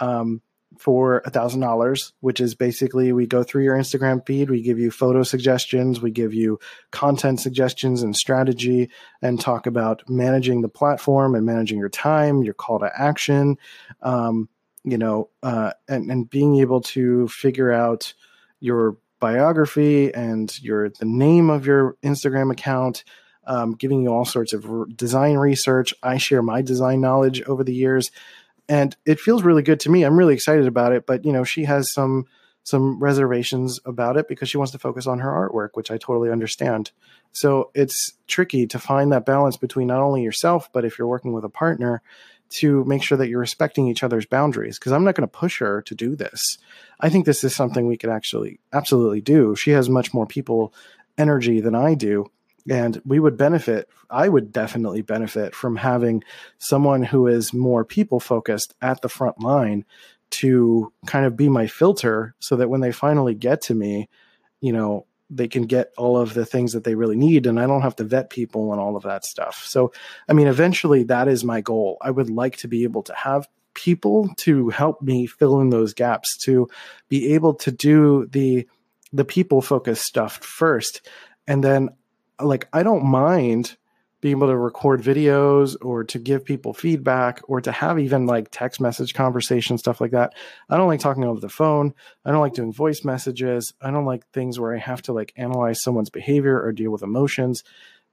Um, 0.00 0.42
for 0.78 1.22
a 1.24 1.30
thousand 1.30 1.60
dollars, 1.60 2.12
which 2.20 2.40
is 2.40 2.54
basically 2.54 3.12
we 3.12 3.26
go 3.26 3.42
through 3.42 3.64
your 3.64 3.76
Instagram 3.76 4.24
feed, 4.26 4.50
we 4.50 4.62
give 4.62 4.78
you 4.78 4.90
photo 4.90 5.22
suggestions, 5.22 6.00
we 6.00 6.10
give 6.10 6.34
you 6.34 6.58
content 6.90 7.40
suggestions 7.40 8.02
and 8.02 8.16
strategy, 8.16 8.90
and 9.22 9.40
talk 9.40 9.66
about 9.66 10.08
managing 10.08 10.62
the 10.62 10.68
platform 10.68 11.34
and 11.34 11.46
managing 11.46 11.78
your 11.78 11.88
time, 11.88 12.42
your 12.42 12.54
call 12.54 12.78
to 12.78 12.90
action, 12.96 13.56
um, 14.02 14.48
you 14.84 14.98
know, 14.98 15.30
uh, 15.42 15.72
and 15.88 16.10
and 16.10 16.28
being 16.30 16.56
able 16.56 16.80
to 16.80 17.28
figure 17.28 17.72
out 17.72 18.14
your 18.60 18.96
biography 19.20 20.12
and 20.14 20.60
your 20.62 20.90
the 20.90 21.04
name 21.04 21.50
of 21.50 21.66
your 21.66 21.96
Instagram 22.02 22.52
account. 22.52 23.04
Um, 23.46 23.74
giving 23.74 24.00
you 24.02 24.08
all 24.08 24.24
sorts 24.24 24.54
of 24.54 24.96
design 24.96 25.36
research. 25.36 25.92
I 26.02 26.16
share 26.16 26.40
my 26.40 26.62
design 26.62 27.02
knowledge 27.02 27.42
over 27.42 27.62
the 27.62 27.74
years 27.74 28.10
and 28.68 28.96
it 29.04 29.20
feels 29.20 29.42
really 29.42 29.62
good 29.62 29.80
to 29.80 29.90
me. 29.90 30.04
I'm 30.04 30.18
really 30.18 30.34
excited 30.34 30.66
about 30.66 30.92
it, 30.92 31.06
but 31.06 31.24
you 31.24 31.32
know, 31.32 31.44
she 31.44 31.64
has 31.64 31.92
some 31.92 32.26
some 32.64 32.98
reservations 32.98 33.78
about 33.84 34.16
it 34.16 34.26
because 34.26 34.48
she 34.48 34.56
wants 34.56 34.72
to 34.72 34.78
focus 34.78 35.06
on 35.06 35.18
her 35.18 35.30
artwork, 35.30 35.70
which 35.74 35.90
I 35.90 35.98
totally 35.98 36.30
understand. 36.30 36.92
So 37.32 37.70
it's 37.74 38.14
tricky 38.26 38.66
to 38.68 38.78
find 38.78 39.12
that 39.12 39.26
balance 39.26 39.58
between 39.58 39.88
not 39.88 40.00
only 40.00 40.22
yourself, 40.22 40.70
but 40.72 40.84
if 40.84 40.98
you're 40.98 41.06
working 41.06 41.34
with 41.34 41.44
a 41.44 41.50
partner, 41.50 42.00
to 42.50 42.84
make 42.84 43.02
sure 43.02 43.18
that 43.18 43.28
you're 43.28 43.40
respecting 43.40 43.88
each 43.88 44.02
other's 44.02 44.26
boundaries. 44.26 44.78
Because 44.78 44.92
I'm 44.92 45.04
not 45.04 45.14
going 45.14 45.28
to 45.28 45.38
push 45.38 45.58
her 45.58 45.82
to 45.82 45.94
do 45.94 46.16
this. 46.16 46.58
I 47.00 47.10
think 47.10 47.26
this 47.26 47.44
is 47.44 47.54
something 47.54 47.86
we 47.86 47.96
could 47.96 48.10
actually 48.10 48.60
absolutely 48.72 49.20
do. 49.20 49.56
She 49.56 49.72
has 49.72 49.90
much 49.90 50.14
more 50.14 50.26
people 50.26 50.72
energy 51.18 51.60
than 51.60 51.74
I 51.74 51.94
do 51.94 52.30
and 52.68 53.00
we 53.04 53.18
would 53.18 53.36
benefit 53.36 53.88
i 54.10 54.28
would 54.28 54.52
definitely 54.52 55.02
benefit 55.02 55.54
from 55.54 55.76
having 55.76 56.22
someone 56.58 57.02
who 57.02 57.26
is 57.26 57.52
more 57.52 57.84
people 57.84 58.20
focused 58.20 58.74
at 58.80 59.00
the 59.02 59.08
front 59.08 59.40
line 59.40 59.84
to 60.30 60.92
kind 61.06 61.26
of 61.26 61.36
be 61.36 61.48
my 61.48 61.66
filter 61.66 62.34
so 62.38 62.56
that 62.56 62.68
when 62.68 62.80
they 62.80 62.92
finally 62.92 63.34
get 63.34 63.60
to 63.60 63.74
me 63.74 64.08
you 64.60 64.72
know 64.72 65.06
they 65.30 65.48
can 65.48 65.62
get 65.62 65.90
all 65.96 66.18
of 66.18 66.34
the 66.34 66.44
things 66.44 66.72
that 66.72 66.84
they 66.84 66.94
really 66.94 67.16
need 67.16 67.46
and 67.46 67.58
i 67.58 67.66
don't 67.66 67.82
have 67.82 67.96
to 67.96 68.04
vet 68.04 68.30
people 68.30 68.72
and 68.72 68.80
all 68.80 68.96
of 68.96 69.04
that 69.04 69.24
stuff. 69.24 69.64
So 69.66 69.92
i 70.28 70.32
mean 70.32 70.46
eventually 70.46 71.04
that 71.04 71.28
is 71.28 71.44
my 71.44 71.60
goal. 71.60 71.98
I 72.00 72.10
would 72.10 72.30
like 72.30 72.58
to 72.58 72.68
be 72.68 72.84
able 72.84 73.02
to 73.04 73.14
have 73.14 73.48
people 73.74 74.30
to 74.36 74.70
help 74.70 75.02
me 75.02 75.26
fill 75.26 75.60
in 75.60 75.70
those 75.70 75.94
gaps 75.94 76.38
to 76.44 76.68
be 77.08 77.34
able 77.34 77.54
to 77.54 77.70
do 77.70 78.26
the 78.30 78.66
the 79.12 79.24
people 79.24 79.62
focused 79.62 80.02
stuff 80.02 80.38
first. 80.38 81.08
And 81.46 81.62
then 81.62 81.90
like 82.40 82.68
I 82.72 82.82
don't 82.82 83.04
mind 83.04 83.76
being 84.24 84.38
able 84.38 84.46
to 84.46 84.56
record 84.56 85.02
videos 85.02 85.76
or 85.82 86.02
to 86.02 86.18
give 86.18 86.46
people 86.46 86.72
feedback 86.72 87.42
or 87.46 87.60
to 87.60 87.70
have 87.70 87.98
even 87.98 88.24
like 88.24 88.48
text 88.50 88.80
message 88.80 89.12
conversation 89.12 89.76
stuff 89.76 90.00
like 90.00 90.12
that. 90.12 90.32
I 90.70 90.78
don't 90.78 90.88
like 90.88 91.00
talking 91.00 91.24
over 91.24 91.40
the 91.40 91.50
phone. 91.50 91.92
I 92.24 92.30
don't 92.30 92.40
like 92.40 92.54
doing 92.54 92.72
voice 92.72 93.04
messages. 93.04 93.74
I 93.82 93.90
don't 93.90 94.06
like 94.06 94.26
things 94.28 94.58
where 94.58 94.74
I 94.74 94.78
have 94.78 95.02
to 95.02 95.12
like 95.12 95.34
analyze 95.36 95.82
someone's 95.82 96.08
behavior 96.08 96.58
or 96.58 96.72
deal 96.72 96.90
with 96.90 97.02
emotions. 97.02 97.64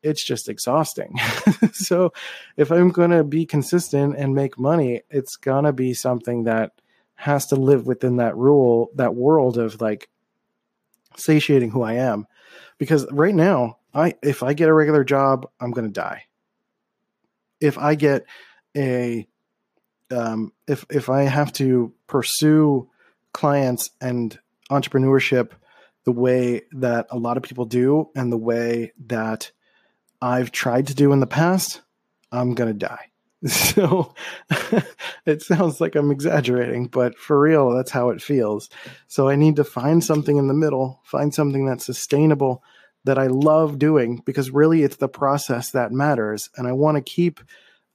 It's 0.03 0.21
just 0.21 0.49
exhausting. 0.49 1.17
so 1.71 2.11
if 2.57 2.73
I'm 2.73 2.89
going 2.89 3.11
to 3.11 3.23
be 3.23 3.45
consistent 3.45 4.17
and 4.17 4.35
make 4.35 4.59
money, 4.59 5.03
it's 5.09 5.37
going 5.37 5.63
to 5.63 5.71
be 5.71 5.93
something 5.93 6.43
that 6.43 6.73
has 7.15 7.45
to 7.47 7.55
live 7.55 7.87
within 7.87 8.17
that 8.17 8.35
rule, 8.35 8.89
that 8.95 9.15
world 9.15 9.57
of 9.57 9.79
like 9.79 10.09
satiating 11.15 11.71
who 11.71 11.83
I 11.83 11.93
am. 11.93 12.27
Because 12.77 13.09
right 13.13 13.33
now, 13.33 13.77
I 13.93 14.15
if 14.21 14.43
I 14.43 14.53
get 14.53 14.69
a 14.69 14.73
regular 14.73 15.03
job, 15.03 15.49
I'm 15.59 15.71
going 15.71 15.87
to 15.87 15.93
die. 15.93 16.23
If 17.59 17.77
I 17.77 17.95
get 17.95 18.25
a 18.75 19.27
um, 20.11 20.53
if 20.67 20.85
if 20.89 21.09
I 21.09 21.23
have 21.23 21.53
to 21.53 21.93
pursue 22.07 22.89
clients 23.33 23.91
and 23.99 24.37
entrepreneurship 24.69 25.51
the 26.03 26.11
way 26.11 26.63
that 26.71 27.07
a 27.11 27.17
lot 27.17 27.37
of 27.37 27.43
people 27.43 27.65
do 27.65 28.09
and 28.15 28.31
the 28.31 28.37
way 28.37 28.91
that 29.07 29.51
I've 30.21 30.51
tried 30.51 30.87
to 30.87 30.95
do 30.95 31.11
in 31.13 31.19
the 31.19 31.27
past, 31.27 31.81
I'm 32.31 32.55
going 32.55 32.69
to 32.69 32.77
die. 32.77 33.05
So 33.47 34.13
it 35.25 35.41
sounds 35.41 35.81
like 35.81 35.95
I'm 35.95 36.11
exaggerating, 36.11 36.85
but 36.85 37.17
for 37.17 37.39
real, 37.39 37.71
that's 37.71 37.89
how 37.89 38.09
it 38.09 38.21
feels. 38.21 38.69
So 39.07 39.29
I 39.29 39.35
need 39.35 39.55
to 39.55 39.63
find 39.63 40.03
something 40.03 40.37
in 40.37 40.47
the 40.47 40.53
middle, 40.53 41.01
find 41.03 41.33
something 41.33 41.65
that's 41.65 41.83
sustainable 41.83 42.63
that 43.03 43.17
I 43.17 43.27
love 43.27 43.79
doing 43.79 44.21
because 44.25 44.51
really 44.51 44.83
it's 44.83 44.97
the 44.97 45.07
process 45.07 45.71
that 45.71 45.91
matters. 45.91 46.49
And 46.55 46.67
I 46.67 46.71
want 46.71 46.97
to 46.97 47.01
keep, 47.01 47.39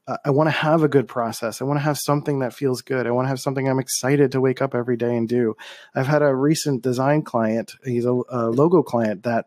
uh, 0.08 0.16
I 0.24 0.30
want 0.30 0.48
to 0.48 0.52
have 0.52 0.82
a 0.82 0.88
good 0.88 1.06
process. 1.06 1.60
I 1.60 1.64
want 1.64 1.78
to 1.78 1.84
have 1.84 1.98
something 1.98 2.40
that 2.40 2.54
feels 2.54 2.82
good. 2.82 3.06
I 3.06 3.12
want 3.12 3.26
to 3.26 3.30
have 3.30 3.40
something 3.40 3.68
I'm 3.68 3.78
excited 3.78 4.32
to 4.32 4.40
wake 4.40 4.60
up 4.60 4.74
every 4.74 4.96
day 4.96 5.16
and 5.16 5.28
do. 5.28 5.56
I've 5.94 6.06
had 6.06 6.22
a 6.22 6.34
recent 6.34 6.82
design 6.82 7.22
client, 7.22 7.74
he's 7.84 8.04
a, 8.04 8.20
a 8.28 8.50
logo 8.50 8.82
client 8.82 9.22
that 9.24 9.46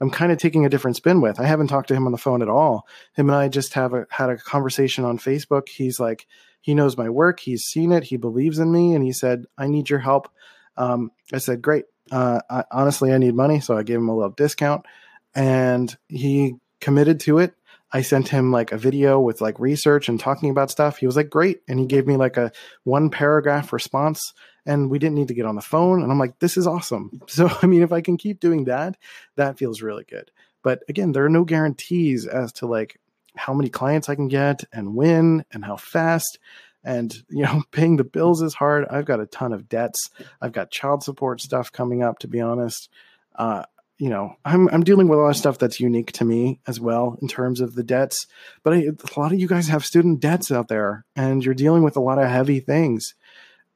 I'm 0.00 0.10
kind 0.10 0.30
of 0.30 0.38
taking 0.38 0.64
a 0.64 0.68
different 0.68 0.96
spin 0.96 1.20
with. 1.20 1.40
I 1.40 1.44
haven't 1.44 1.66
talked 1.68 1.88
to 1.88 1.94
him 1.94 2.06
on 2.06 2.12
the 2.12 2.18
phone 2.18 2.40
at 2.42 2.48
all. 2.48 2.86
Him 3.14 3.28
and 3.28 3.36
I 3.36 3.48
just 3.48 3.74
have 3.74 3.94
a, 3.94 4.06
had 4.10 4.30
a 4.30 4.36
conversation 4.36 5.04
on 5.04 5.18
Facebook. 5.18 5.68
He's 5.68 5.98
like, 5.98 6.26
he 6.60 6.74
knows 6.74 6.96
my 6.96 7.08
work. 7.08 7.40
He's 7.40 7.64
seen 7.64 7.92
it. 7.92 8.04
He 8.04 8.16
believes 8.16 8.58
in 8.58 8.70
me. 8.70 8.94
And 8.94 9.04
he 9.04 9.12
said, 9.12 9.46
I 9.56 9.66
need 9.66 9.90
your 9.90 9.98
help. 9.98 10.28
Um, 10.76 11.10
I 11.32 11.38
said, 11.38 11.62
great. 11.62 11.86
Uh, 12.10 12.40
I, 12.48 12.64
honestly, 12.70 13.12
I 13.12 13.18
need 13.18 13.34
money, 13.34 13.60
so 13.60 13.76
I 13.76 13.82
gave 13.82 13.98
him 13.98 14.08
a 14.08 14.14
little 14.14 14.30
discount, 14.30 14.86
and 15.34 15.94
he 16.08 16.56
committed 16.80 17.20
to 17.20 17.38
it. 17.38 17.54
I 17.90 18.02
sent 18.02 18.28
him 18.28 18.52
like 18.52 18.72
a 18.72 18.76
video 18.76 19.18
with 19.18 19.40
like 19.40 19.58
research 19.58 20.08
and 20.08 20.20
talking 20.20 20.50
about 20.50 20.70
stuff. 20.70 20.98
He 20.98 21.06
was 21.06 21.16
like, 21.16 21.30
great. 21.30 21.62
And 21.68 21.80
he 21.80 21.86
gave 21.86 22.06
me 22.06 22.16
like 22.16 22.36
a 22.36 22.52
one 22.84 23.08
paragraph 23.08 23.72
response 23.72 24.34
and 24.66 24.90
we 24.90 24.98
didn't 24.98 25.14
need 25.14 25.28
to 25.28 25.34
get 25.34 25.46
on 25.46 25.54
the 25.54 25.62
phone. 25.62 26.02
And 26.02 26.12
I'm 26.12 26.18
like, 26.18 26.38
this 26.38 26.56
is 26.56 26.66
awesome. 26.66 27.22
So, 27.28 27.50
I 27.62 27.66
mean, 27.66 27.82
if 27.82 27.92
I 27.92 28.02
can 28.02 28.18
keep 28.18 28.40
doing 28.40 28.64
that, 28.64 28.96
that 29.36 29.58
feels 29.58 29.80
really 29.80 30.04
good. 30.04 30.30
But 30.62 30.82
again, 30.88 31.12
there 31.12 31.24
are 31.24 31.30
no 31.30 31.44
guarantees 31.44 32.26
as 32.26 32.52
to 32.54 32.66
like 32.66 33.00
how 33.36 33.54
many 33.54 33.70
clients 33.70 34.08
I 34.08 34.16
can 34.16 34.28
get 34.28 34.64
and 34.72 34.94
when 34.94 35.44
and 35.52 35.64
how 35.64 35.76
fast 35.76 36.38
and 36.84 37.14
you 37.28 37.42
know 37.42 37.62
paying 37.70 37.96
the 37.96 38.04
bills 38.04 38.42
is 38.42 38.54
hard. 38.54 38.86
I've 38.90 39.04
got 39.04 39.20
a 39.20 39.26
ton 39.26 39.52
of 39.52 39.68
debts. 39.68 40.10
I've 40.40 40.52
got 40.52 40.70
child 40.70 41.02
support 41.02 41.40
stuff 41.40 41.72
coming 41.72 42.02
up 42.02 42.18
to 42.20 42.28
be 42.28 42.40
honest. 42.40 42.88
Uh, 43.34 43.64
you 43.98 44.08
know 44.08 44.34
I'm, 44.44 44.68
I'm 44.68 44.84
dealing 44.84 45.08
with 45.08 45.18
a 45.18 45.22
lot 45.22 45.30
of 45.30 45.36
stuff 45.36 45.58
that's 45.58 45.80
unique 45.80 46.12
to 46.12 46.24
me 46.24 46.60
as 46.66 46.80
well 46.80 47.18
in 47.20 47.28
terms 47.28 47.60
of 47.60 47.74
the 47.74 47.82
debts 47.82 48.26
but 48.62 48.72
I, 48.72 48.76
a 48.76 49.20
lot 49.20 49.32
of 49.32 49.40
you 49.40 49.48
guys 49.48 49.68
have 49.68 49.84
student 49.84 50.20
debts 50.20 50.52
out 50.52 50.68
there 50.68 51.04
and 51.16 51.44
you're 51.44 51.54
dealing 51.54 51.82
with 51.82 51.96
a 51.96 52.00
lot 52.00 52.18
of 52.18 52.28
heavy 52.28 52.60
things. 52.60 53.14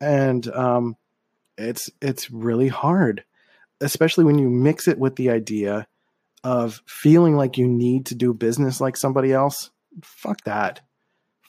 And 0.00 0.46
um, 0.48 0.96
it's 1.58 1.90
it's 2.00 2.30
really 2.30 2.68
hard 2.68 3.24
especially 3.80 4.24
when 4.24 4.38
you 4.38 4.48
mix 4.48 4.88
it 4.88 4.98
with 4.98 5.16
the 5.16 5.30
idea 5.30 5.86
of 6.44 6.82
feeling 6.86 7.36
like 7.36 7.58
you 7.58 7.68
need 7.68 8.06
to 8.06 8.14
do 8.14 8.32
business 8.32 8.80
like 8.80 8.96
somebody 8.96 9.32
else. 9.32 9.70
Fuck 10.02 10.42
that. 10.44 10.80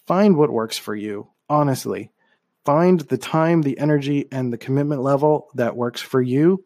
Find 0.08 0.36
what 0.36 0.52
works 0.52 0.78
for 0.78 0.96
you 0.96 1.30
honestly. 1.54 2.12
Find 2.66 3.00
the 3.02 3.18
time, 3.18 3.62
the 3.62 3.78
energy, 3.78 4.28
and 4.32 4.52
the 4.52 4.58
commitment 4.58 5.02
level 5.02 5.50
that 5.54 5.76
works 5.76 6.02
for 6.02 6.22
you 6.22 6.66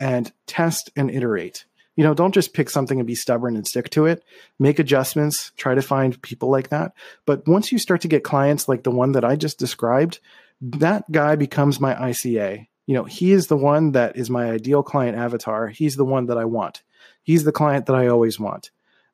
and 0.00 0.32
test 0.46 0.90
and 0.96 1.10
iterate. 1.10 1.66
You 1.96 2.04
know, 2.04 2.14
don't 2.14 2.32
just 2.32 2.54
pick 2.54 2.70
something 2.70 2.98
and 3.00 3.06
be 3.06 3.16
stubborn 3.16 3.56
and 3.56 3.66
stick 3.66 3.90
to 3.90 4.06
it. 4.06 4.24
Make 4.58 4.78
adjustments, 4.78 5.52
try 5.56 5.74
to 5.74 5.82
find 5.82 6.22
people 6.22 6.48
like 6.48 6.68
that. 6.68 6.92
But 7.26 7.46
once 7.48 7.72
you 7.72 7.78
start 7.78 8.00
to 8.02 8.08
get 8.08 8.22
clients 8.22 8.68
like 8.68 8.84
the 8.84 8.92
one 8.92 9.12
that 9.12 9.24
I 9.24 9.34
just 9.34 9.58
described, 9.58 10.20
that 10.60 11.10
guy 11.10 11.34
becomes 11.34 11.80
my 11.80 11.94
ICA. 11.94 12.68
You 12.86 12.94
know, 12.94 13.04
he 13.04 13.32
is 13.32 13.48
the 13.48 13.56
one 13.56 13.92
that 13.92 14.16
is 14.16 14.30
my 14.30 14.50
ideal 14.50 14.84
client 14.84 15.18
avatar. 15.18 15.68
He's 15.68 15.96
the 15.96 16.04
one 16.04 16.26
that 16.26 16.38
I 16.38 16.44
want. 16.44 16.82
He's 17.24 17.44
the 17.44 17.52
client 17.52 17.86
that 17.86 17.96
I 17.96 18.06
always 18.06 18.38
want 18.38 18.70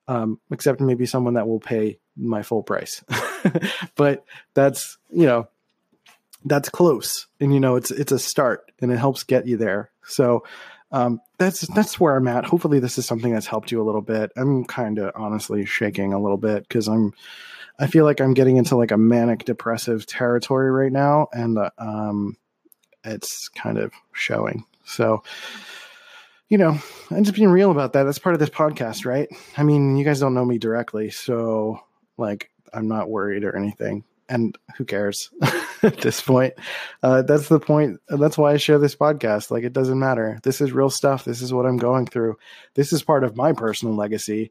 um, 0.08 0.40
except 0.50 0.80
maybe 0.80 1.06
someone 1.06 1.34
that 1.34 1.48
will 1.48 1.60
pay 1.60 1.98
my 2.16 2.42
full 2.42 2.62
price. 2.62 3.04
but 3.96 4.24
that's 4.54 4.98
you 5.10 5.26
know 5.26 5.48
that's 6.44 6.68
close, 6.68 7.26
and 7.40 7.52
you 7.52 7.60
know 7.60 7.76
it's 7.76 7.90
it's 7.90 8.12
a 8.12 8.18
start, 8.18 8.72
and 8.80 8.92
it 8.92 8.98
helps 8.98 9.24
get 9.24 9.46
you 9.46 9.56
there. 9.56 9.90
So 10.04 10.44
um, 10.92 11.20
that's 11.38 11.66
that's 11.74 11.98
where 11.98 12.16
I'm 12.16 12.28
at. 12.28 12.44
Hopefully, 12.44 12.78
this 12.78 12.98
is 12.98 13.06
something 13.06 13.32
that's 13.32 13.46
helped 13.46 13.72
you 13.72 13.82
a 13.82 13.84
little 13.84 14.02
bit. 14.02 14.30
I'm 14.36 14.64
kind 14.64 14.98
of 14.98 15.12
honestly 15.14 15.64
shaking 15.64 16.12
a 16.12 16.20
little 16.20 16.36
bit 16.36 16.68
because 16.68 16.88
I'm 16.88 17.12
I 17.78 17.86
feel 17.88 18.04
like 18.04 18.20
I'm 18.20 18.34
getting 18.34 18.56
into 18.56 18.76
like 18.76 18.92
a 18.92 18.98
manic 18.98 19.44
depressive 19.44 20.06
territory 20.06 20.70
right 20.70 20.92
now, 20.92 21.28
and 21.32 21.58
uh, 21.58 21.70
um, 21.78 22.36
it's 23.04 23.48
kind 23.48 23.78
of 23.78 23.92
showing. 24.12 24.64
So 24.84 25.22
you 26.48 26.58
know, 26.58 26.78
I'm 27.10 27.24
just 27.24 27.34
being 27.36 27.48
real 27.48 27.70
about 27.70 27.92
that. 27.94 28.04
That's 28.04 28.18
part 28.18 28.34
of 28.34 28.38
this 28.40 28.50
podcast, 28.50 29.06
right? 29.06 29.28
I 29.56 29.62
mean, 29.62 29.96
you 29.96 30.04
guys 30.04 30.20
don't 30.20 30.34
know 30.34 30.44
me 30.44 30.58
directly, 30.58 31.10
so 31.10 31.80
like 32.16 32.50
I'm 32.72 32.88
not 32.88 33.08
worried 33.10 33.44
or 33.44 33.56
anything. 33.56 34.04
and 34.28 34.56
who 34.76 34.84
cares 34.84 35.30
at 35.82 35.98
this 35.98 36.20
point? 36.20 36.54
Uh, 37.02 37.22
that's 37.22 37.48
the 37.48 37.60
point. 37.60 38.00
That's 38.08 38.38
why 38.38 38.52
I 38.52 38.56
share 38.56 38.78
this 38.78 38.96
podcast. 38.96 39.50
Like, 39.50 39.64
it 39.64 39.72
doesn't 39.72 39.98
matter. 39.98 40.38
This 40.42 40.60
is 40.60 40.72
real 40.72 40.90
stuff. 40.90 41.24
This 41.24 41.42
is 41.42 41.52
what 41.52 41.66
I'm 41.66 41.76
going 41.76 42.06
through. 42.06 42.36
This 42.74 42.92
is 42.92 43.02
part 43.02 43.24
of 43.24 43.36
my 43.36 43.52
personal 43.52 43.94
legacy. 43.94 44.50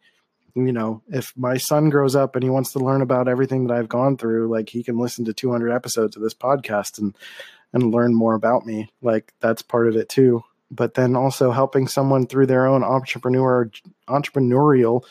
You 0.55 0.71
know, 0.71 1.01
if 1.07 1.33
my 1.35 1.57
son 1.57 1.89
grows 1.89 2.15
up 2.15 2.35
and 2.35 2.43
he 2.43 2.49
wants 2.51 2.73
to 2.73 2.79
learn 2.79 3.01
about 3.01 3.27
everything 3.27 3.65
that 3.65 3.75
I've 3.75 3.89
gone 3.89 4.17
through, 4.17 4.49
like 4.49 4.69
he 4.69 4.83
can 4.83 4.99
listen 4.99 5.25
to 5.25 5.33
200 5.33 5.71
episodes 5.71 6.15
of 6.15 6.21
this 6.21 6.35
podcast 6.35 6.99
and 6.99 7.17
and 7.73 7.91
learn 7.91 8.13
more 8.13 8.35
about 8.35 8.63
me. 8.67 8.91
Like 9.01 9.33
that's 9.39 9.63
part 9.63 9.87
of 9.87 9.95
it 9.95 10.07
too. 10.09 10.43
But 10.73 10.95
then 10.95 11.15
also 11.15 11.51
helping 11.51 11.87
someone 11.87 12.25
through 12.27 12.47
their 12.47 12.67
own 12.67 12.83
entrepreneur 12.83 13.69
entrepreneurial 14.07 15.03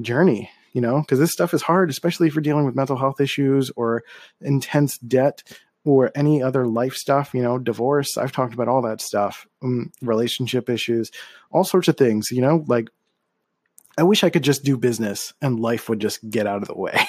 journey 0.00 0.50
you 0.72 0.80
know, 0.80 1.00
because 1.00 1.18
this 1.18 1.32
stuff 1.32 1.54
is 1.54 1.62
hard, 1.62 1.90
especially 1.90 2.26
if 2.26 2.34
you're 2.34 2.42
dealing 2.42 2.64
with 2.64 2.74
mental 2.74 2.96
health 2.96 3.20
issues 3.20 3.70
or 3.76 4.04
intense 4.40 4.98
debt 4.98 5.42
or 5.84 6.10
any 6.14 6.42
other 6.42 6.66
life 6.66 6.94
stuff, 6.94 7.34
you 7.34 7.42
know, 7.42 7.58
divorce. 7.58 8.16
I've 8.16 8.32
talked 8.32 8.54
about 8.54 8.68
all 8.68 8.82
that 8.82 9.00
stuff, 9.00 9.46
um, 9.62 9.92
relationship 10.00 10.70
issues, 10.70 11.10
all 11.50 11.64
sorts 11.64 11.88
of 11.88 11.96
things, 11.96 12.30
you 12.30 12.40
know, 12.40 12.64
like 12.66 12.88
I 13.98 14.04
wish 14.04 14.24
I 14.24 14.30
could 14.30 14.44
just 14.44 14.64
do 14.64 14.78
business 14.78 15.34
and 15.42 15.60
life 15.60 15.88
would 15.88 16.00
just 16.00 16.28
get 16.30 16.46
out 16.46 16.62
of 16.62 16.68
the 16.68 16.78
way. 16.78 17.06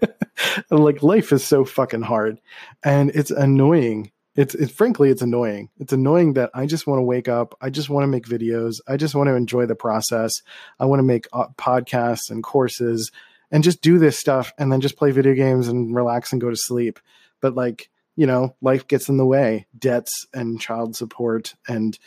like 0.70 1.02
life 1.02 1.32
is 1.32 1.44
so 1.44 1.64
fucking 1.64 2.02
hard 2.02 2.38
and 2.82 3.10
it's 3.14 3.30
annoying 3.30 4.10
it's, 4.38 4.54
it's 4.54 4.72
frankly 4.72 5.10
it's 5.10 5.22
annoying. 5.22 5.68
It's 5.78 5.92
annoying 5.92 6.34
that 6.34 6.50
i 6.54 6.66
just 6.66 6.86
want 6.86 6.98
to 6.98 7.02
wake 7.02 7.28
up 7.28 7.56
i 7.60 7.70
just 7.70 7.90
want 7.90 8.04
to 8.04 8.08
make 8.08 8.26
videos 8.26 8.80
i 8.86 8.96
just 8.96 9.14
want 9.14 9.28
to 9.28 9.34
enjoy 9.34 9.66
the 9.66 9.74
process 9.74 10.42
i 10.78 10.84
want 10.84 11.00
to 11.00 11.04
make 11.04 11.26
uh, 11.32 11.48
podcasts 11.56 12.30
and 12.30 12.42
courses 12.42 13.10
and 13.50 13.64
just 13.64 13.80
do 13.80 13.98
this 13.98 14.18
stuff 14.18 14.52
and 14.58 14.70
then 14.70 14.80
just 14.80 14.96
play 14.96 15.10
video 15.10 15.34
games 15.34 15.68
and 15.68 15.94
relax 15.94 16.32
and 16.32 16.40
go 16.40 16.50
to 16.50 16.56
sleep. 16.56 17.00
But 17.40 17.54
like 17.54 17.90
you 18.16 18.26
know 18.26 18.54
life 18.60 18.86
gets 18.88 19.08
in 19.08 19.16
the 19.16 19.26
way. 19.26 19.66
Debts 19.78 20.26
and 20.34 20.60
child 20.60 20.96
support 20.96 21.54
and 21.66 21.98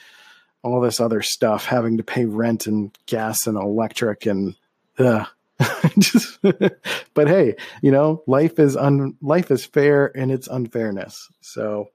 all 0.63 0.82
this 0.82 1.00
other 1.00 1.22
stuff 1.22 1.65
having 1.65 1.98
to 1.98 2.04
pay 2.04 2.26
rent 2.26 2.67
and 2.67 2.96
gas 3.08 3.48
and 3.48 3.58
electric 3.58 4.26
and 4.28 4.56
uh, 5.00 5.26
just, 5.98 6.39
but 6.41 7.28
hey 7.28 7.56
you 7.82 7.91
know 7.91 8.24
life 8.28 8.60
is 8.60 8.78
un 8.78 9.15
life 9.22 9.50
is 9.52 9.65
fair 9.65 10.08
in 10.08 10.30
its 10.32 10.48
unfairness. 10.48 11.30
So 11.41 11.89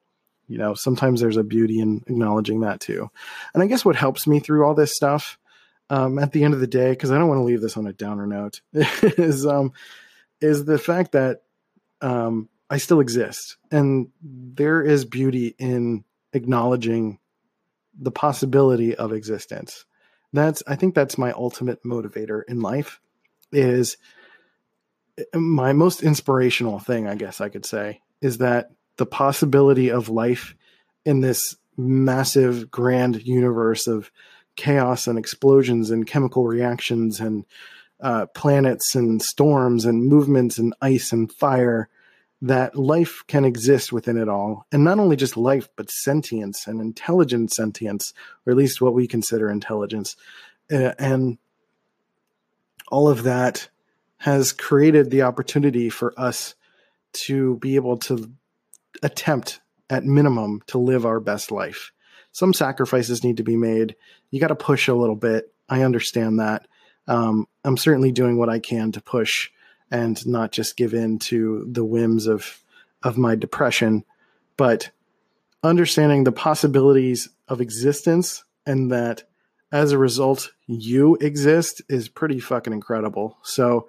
you 0.48 0.58
know 0.58 0.74
sometimes 0.74 1.20
there's 1.20 1.36
a 1.36 1.44
beauty 1.44 1.80
in 1.80 2.02
acknowledging 2.06 2.60
that 2.60 2.80
too. 2.80 3.10
And 3.54 3.62
i 3.62 3.66
guess 3.66 3.84
what 3.84 3.96
helps 3.96 4.26
me 4.26 4.40
through 4.40 4.64
all 4.64 4.74
this 4.74 4.94
stuff 4.94 5.38
um, 5.90 6.18
at 6.18 6.32
the 6.32 6.44
end 6.44 6.54
of 6.54 6.60
the 6.60 6.66
day 6.66 6.90
because 6.90 7.10
i 7.10 7.18
don't 7.18 7.28
want 7.28 7.38
to 7.38 7.44
leave 7.44 7.60
this 7.60 7.76
on 7.76 7.86
a 7.86 7.92
downer 7.92 8.26
note 8.26 8.60
is 8.72 9.46
um, 9.46 9.72
is 10.40 10.64
the 10.64 10.78
fact 10.78 11.12
that 11.12 11.42
um, 12.00 12.48
i 12.70 12.76
still 12.78 13.00
exist. 13.00 13.56
And 13.70 14.08
there 14.22 14.82
is 14.82 15.04
beauty 15.04 15.54
in 15.58 16.04
acknowledging 16.32 17.18
the 17.98 18.10
possibility 18.10 18.94
of 18.94 19.12
existence. 19.12 19.84
That's 20.32 20.62
i 20.66 20.76
think 20.76 20.94
that's 20.94 21.18
my 21.18 21.32
ultimate 21.32 21.82
motivator 21.84 22.42
in 22.46 22.60
life 22.60 23.00
is 23.52 23.96
my 25.34 25.72
most 25.72 26.02
inspirational 26.02 26.78
thing 26.78 27.08
i 27.08 27.14
guess 27.14 27.40
i 27.40 27.48
could 27.48 27.64
say 27.64 28.02
is 28.20 28.38
that 28.38 28.70
the 28.96 29.06
possibility 29.06 29.90
of 29.90 30.08
life 30.08 30.54
in 31.04 31.20
this 31.20 31.56
massive 31.76 32.70
grand 32.70 33.22
universe 33.26 33.86
of 33.86 34.10
chaos 34.56 35.06
and 35.06 35.18
explosions 35.18 35.90
and 35.90 36.06
chemical 36.06 36.46
reactions 36.46 37.20
and 37.20 37.44
uh, 38.00 38.26
planets 38.26 38.94
and 38.94 39.22
storms 39.22 39.84
and 39.84 40.06
movements 40.06 40.58
and 40.58 40.74
ice 40.80 41.12
and 41.12 41.32
fire 41.32 41.88
that 42.42 42.76
life 42.76 43.24
can 43.26 43.44
exist 43.44 43.92
within 43.92 44.18
it 44.18 44.28
all. 44.28 44.66
And 44.70 44.84
not 44.84 44.98
only 44.98 45.16
just 45.16 45.36
life 45.36 45.68
but 45.76 45.90
sentience 45.90 46.66
and 46.66 46.80
intelligent 46.80 47.52
sentience 47.52 48.12
or 48.44 48.50
at 48.50 48.56
least 48.56 48.80
what 48.80 48.94
we 48.94 49.06
consider 49.06 49.50
intelligence. 49.50 50.16
Uh, 50.70 50.92
and 50.98 51.38
all 52.88 53.08
of 53.08 53.22
that 53.22 53.68
has 54.18 54.52
created 54.52 55.10
the 55.10 55.22
opportunity 55.22 55.88
for 55.88 56.12
us 56.18 56.54
to 57.12 57.56
be 57.56 57.76
able 57.76 57.96
to 57.96 58.30
attempt 59.02 59.60
at 59.88 60.04
minimum 60.04 60.62
to 60.66 60.78
live 60.78 61.06
our 61.06 61.20
best 61.20 61.50
life. 61.50 61.92
Some 62.32 62.52
sacrifices 62.52 63.24
need 63.24 63.38
to 63.38 63.42
be 63.42 63.56
made. 63.56 63.96
You 64.30 64.40
got 64.40 64.48
to 64.48 64.56
push 64.56 64.88
a 64.88 64.94
little 64.94 65.16
bit. 65.16 65.52
I 65.68 65.82
understand 65.82 66.40
that. 66.40 66.66
Um, 67.08 67.46
I'm 67.64 67.76
certainly 67.76 68.12
doing 68.12 68.36
what 68.36 68.48
I 68.48 68.58
can 68.58 68.92
to 68.92 69.00
push 69.00 69.50
and 69.90 70.24
not 70.26 70.52
just 70.52 70.76
give 70.76 70.92
in 70.94 71.18
to 71.20 71.66
the 71.70 71.84
whims 71.84 72.26
of 72.26 72.60
of 73.02 73.16
my 73.16 73.36
depression, 73.36 74.04
but 74.56 74.90
understanding 75.62 76.24
the 76.24 76.32
possibilities 76.32 77.28
of 77.46 77.60
existence 77.60 78.44
and 78.66 78.90
that 78.90 79.22
as 79.70 79.92
a 79.92 79.98
result 79.98 80.52
you 80.66 81.16
exist 81.20 81.82
is 81.88 82.08
pretty 82.08 82.40
fucking 82.40 82.72
incredible. 82.72 83.38
So 83.42 83.88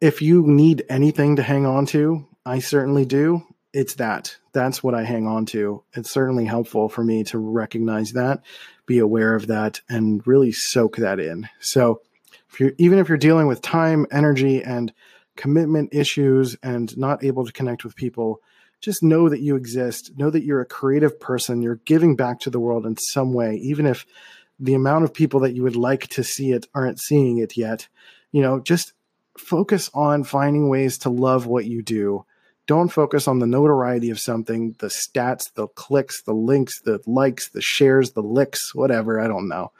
if 0.00 0.22
you 0.22 0.46
need 0.46 0.84
anything 0.88 1.36
to 1.36 1.42
hang 1.42 1.66
on 1.66 1.86
to, 1.86 2.26
I 2.44 2.58
certainly 2.58 3.04
do 3.04 3.44
it's 3.76 3.96
that. 3.96 4.34
That's 4.52 4.82
what 4.82 4.94
I 4.94 5.04
hang 5.04 5.26
on 5.26 5.44
to. 5.46 5.84
It's 5.92 6.10
certainly 6.10 6.46
helpful 6.46 6.88
for 6.88 7.04
me 7.04 7.24
to 7.24 7.38
recognize 7.38 8.12
that, 8.12 8.42
be 8.86 9.00
aware 9.00 9.34
of 9.34 9.48
that, 9.48 9.82
and 9.86 10.26
really 10.26 10.50
soak 10.50 10.96
that 10.96 11.20
in. 11.20 11.46
So, 11.60 12.00
if 12.48 12.58
you're, 12.58 12.72
even 12.78 12.98
if 12.98 13.10
you're 13.10 13.18
dealing 13.18 13.48
with 13.48 13.60
time, 13.60 14.06
energy, 14.10 14.62
and 14.62 14.94
commitment 15.36 15.90
issues 15.92 16.56
and 16.62 16.96
not 16.96 17.22
able 17.22 17.44
to 17.44 17.52
connect 17.52 17.84
with 17.84 17.94
people, 17.94 18.40
just 18.80 19.02
know 19.02 19.28
that 19.28 19.40
you 19.40 19.56
exist. 19.56 20.12
Know 20.16 20.30
that 20.30 20.44
you're 20.44 20.62
a 20.62 20.66
creative 20.66 21.20
person. 21.20 21.60
You're 21.60 21.80
giving 21.84 22.16
back 22.16 22.40
to 22.40 22.50
the 22.50 22.60
world 22.60 22.86
in 22.86 22.96
some 22.96 23.34
way, 23.34 23.56
even 23.56 23.84
if 23.84 24.06
the 24.58 24.72
amount 24.72 25.04
of 25.04 25.12
people 25.12 25.40
that 25.40 25.54
you 25.54 25.62
would 25.64 25.76
like 25.76 26.08
to 26.08 26.24
see 26.24 26.52
it 26.52 26.66
aren't 26.74 26.98
seeing 26.98 27.38
it 27.38 27.58
yet. 27.58 27.88
You 28.32 28.40
know, 28.40 28.58
just 28.58 28.94
focus 29.36 29.90
on 29.92 30.24
finding 30.24 30.70
ways 30.70 30.96
to 30.98 31.10
love 31.10 31.44
what 31.44 31.66
you 31.66 31.82
do 31.82 32.24
don't 32.66 32.88
focus 32.88 33.28
on 33.28 33.38
the 33.38 33.46
notoriety 33.46 34.10
of 34.10 34.18
something, 34.18 34.74
the 34.78 34.88
stats, 34.88 35.52
the 35.54 35.68
clicks, 35.68 36.22
the 36.22 36.32
links, 36.32 36.80
the 36.80 37.00
likes, 37.06 37.48
the 37.50 37.62
shares, 37.62 38.12
the 38.12 38.22
licks, 38.22 38.74
whatever. 38.74 39.20
I 39.20 39.28
don't 39.28 39.48
know. 39.48 39.72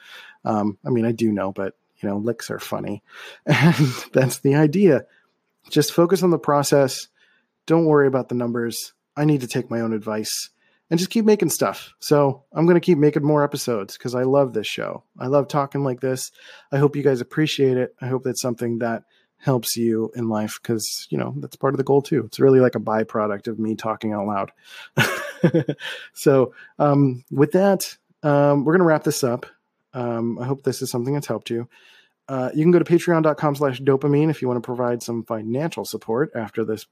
Um, 0.44 0.79
I 0.87 0.90
mean, 0.90 1.05
I 1.05 1.12
do 1.12 1.33
know, 1.33 1.53
but 1.53 1.75
you 1.99 2.09
know, 2.09 2.18
licks 2.18 2.51
are 2.51 2.59
funny. 2.61 3.03
And 3.46 3.75
that's 4.12 4.38
the 4.40 4.55
idea. 4.55 5.07
Just 5.70 5.92
focus 5.92 6.22
on 6.22 6.31
the 6.31 6.38
process. 6.38 7.09
Don't 7.66 7.87
worry 7.87 8.07
about 8.07 8.29
the 8.29 8.35
numbers. 8.35 8.92
I 9.16 9.25
need 9.25 9.40
to 9.40 9.49
take 9.49 9.70
my 9.70 9.81
own 9.81 9.92
advice 9.92 10.51
and 10.90 10.99
just 10.99 11.11
keep 11.11 11.25
making 11.25 11.51
stuff. 11.51 11.94
So 11.99 12.44
I'm 12.53 12.66
going 12.66 12.77
to 12.77 12.85
keep 12.85 12.99
making 12.99 13.25
more 13.25 13.42
episodes 13.42 13.96
because 13.96 14.14
I 14.14 14.22
love 14.22 14.53
this 14.53 14.66
show. 14.66 15.03
I 15.18 15.27
love 15.27 15.49
talking 15.49 15.83
like 15.83 16.01
this. 16.01 16.31
I 16.70 16.79
hope 16.79 16.94
you 16.94 17.03
guys 17.03 17.20
appreciate 17.20 17.77
it. 17.77 17.94
I 18.01 18.07
hope 18.07 18.22
that's 18.22 18.42
something 18.42 18.79
that 18.79 19.03
helps 19.46 19.76
you 19.76 20.11
in 20.14 20.28
life 20.28 20.59
because 20.61 21.06
you 21.09 21.16
know 21.16 21.32
that's 21.38 21.56
part 21.56 21.72
of 21.72 21.78
the 21.78 21.85
goal 21.85 22.02
too. 22.02 22.24
It's 22.26 22.40
really 22.40 22.61
like 22.61 22.74
a 22.74 22.80
byproduct 22.80 23.46
of 23.46 23.59
me 23.59 23.74
talking 23.74 24.12
out 24.12 24.26
loud. 24.26 24.52
So 26.14 26.54
um, 26.78 27.24
with 27.30 27.52
that 27.52 27.96
um, 28.22 28.64
we're 28.64 28.72
going 28.72 28.80
to 28.80 28.87
wrap 28.87 29.04
this 29.04 29.22
up. 29.22 29.46
Um, 29.94 30.38
i 30.38 30.44
hope 30.44 30.62
this 30.62 30.82
is 30.82 30.90
something 30.90 31.14
that's 31.14 31.26
helped 31.26 31.48
you. 31.48 31.68
Uh, 32.28 32.50
you 32.52 32.64
can 32.64 32.72
go 32.72 32.78
to 32.78 32.85
patreon.com 32.85 33.54
slash 33.54 33.80
dopamine 33.80 34.30
if 34.30 34.42
you 34.42 34.48
want 34.48 34.61
to 34.62 34.66
provide 34.66 35.02
some 35.02 35.22
financial 35.22 35.85
support 35.85 36.32
after 36.35 36.64
this 36.64 36.87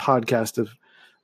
podcast 0.00 0.58
of 0.58 0.74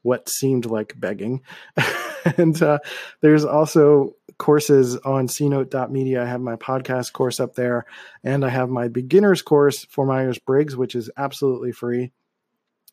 what 0.03 0.29
seemed 0.29 0.67
like 0.67 0.95
begging 0.97 1.43
and 2.37 2.61
uh, 2.63 2.79
there's 3.21 3.45
also 3.45 4.15
courses 4.39 4.97
on 4.99 5.29
cnote.media. 5.29 6.23
I 6.23 6.27
have 6.27 6.41
my 6.41 6.57
podcast 6.57 7.13
course 7.13 7.41
up 7.41 7.55
there, 7.55 7.85
and 8.25 8.45
I 8.45 8.49
have 8.49 8.69
my 8.69 8.89
beginner's 8.89 9.43
course 9.43 9.85
for 9.85 10.07
Myers 10.07 10.39
Briggs, 10.39 10.77
which 10.77 10.95
is 10.95 11.11
absolutely 11.17 11.73
free. 11.73 12.13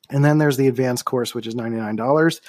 And 0.09 0.23
then 0.23 0.37
there's 0.37 0.57
the 0.57 0.67
advanced 0.67 1.05
course, 1.05 1.35
which 1.35 1.47
is 1.47 1.55
$99. 1.55 2.39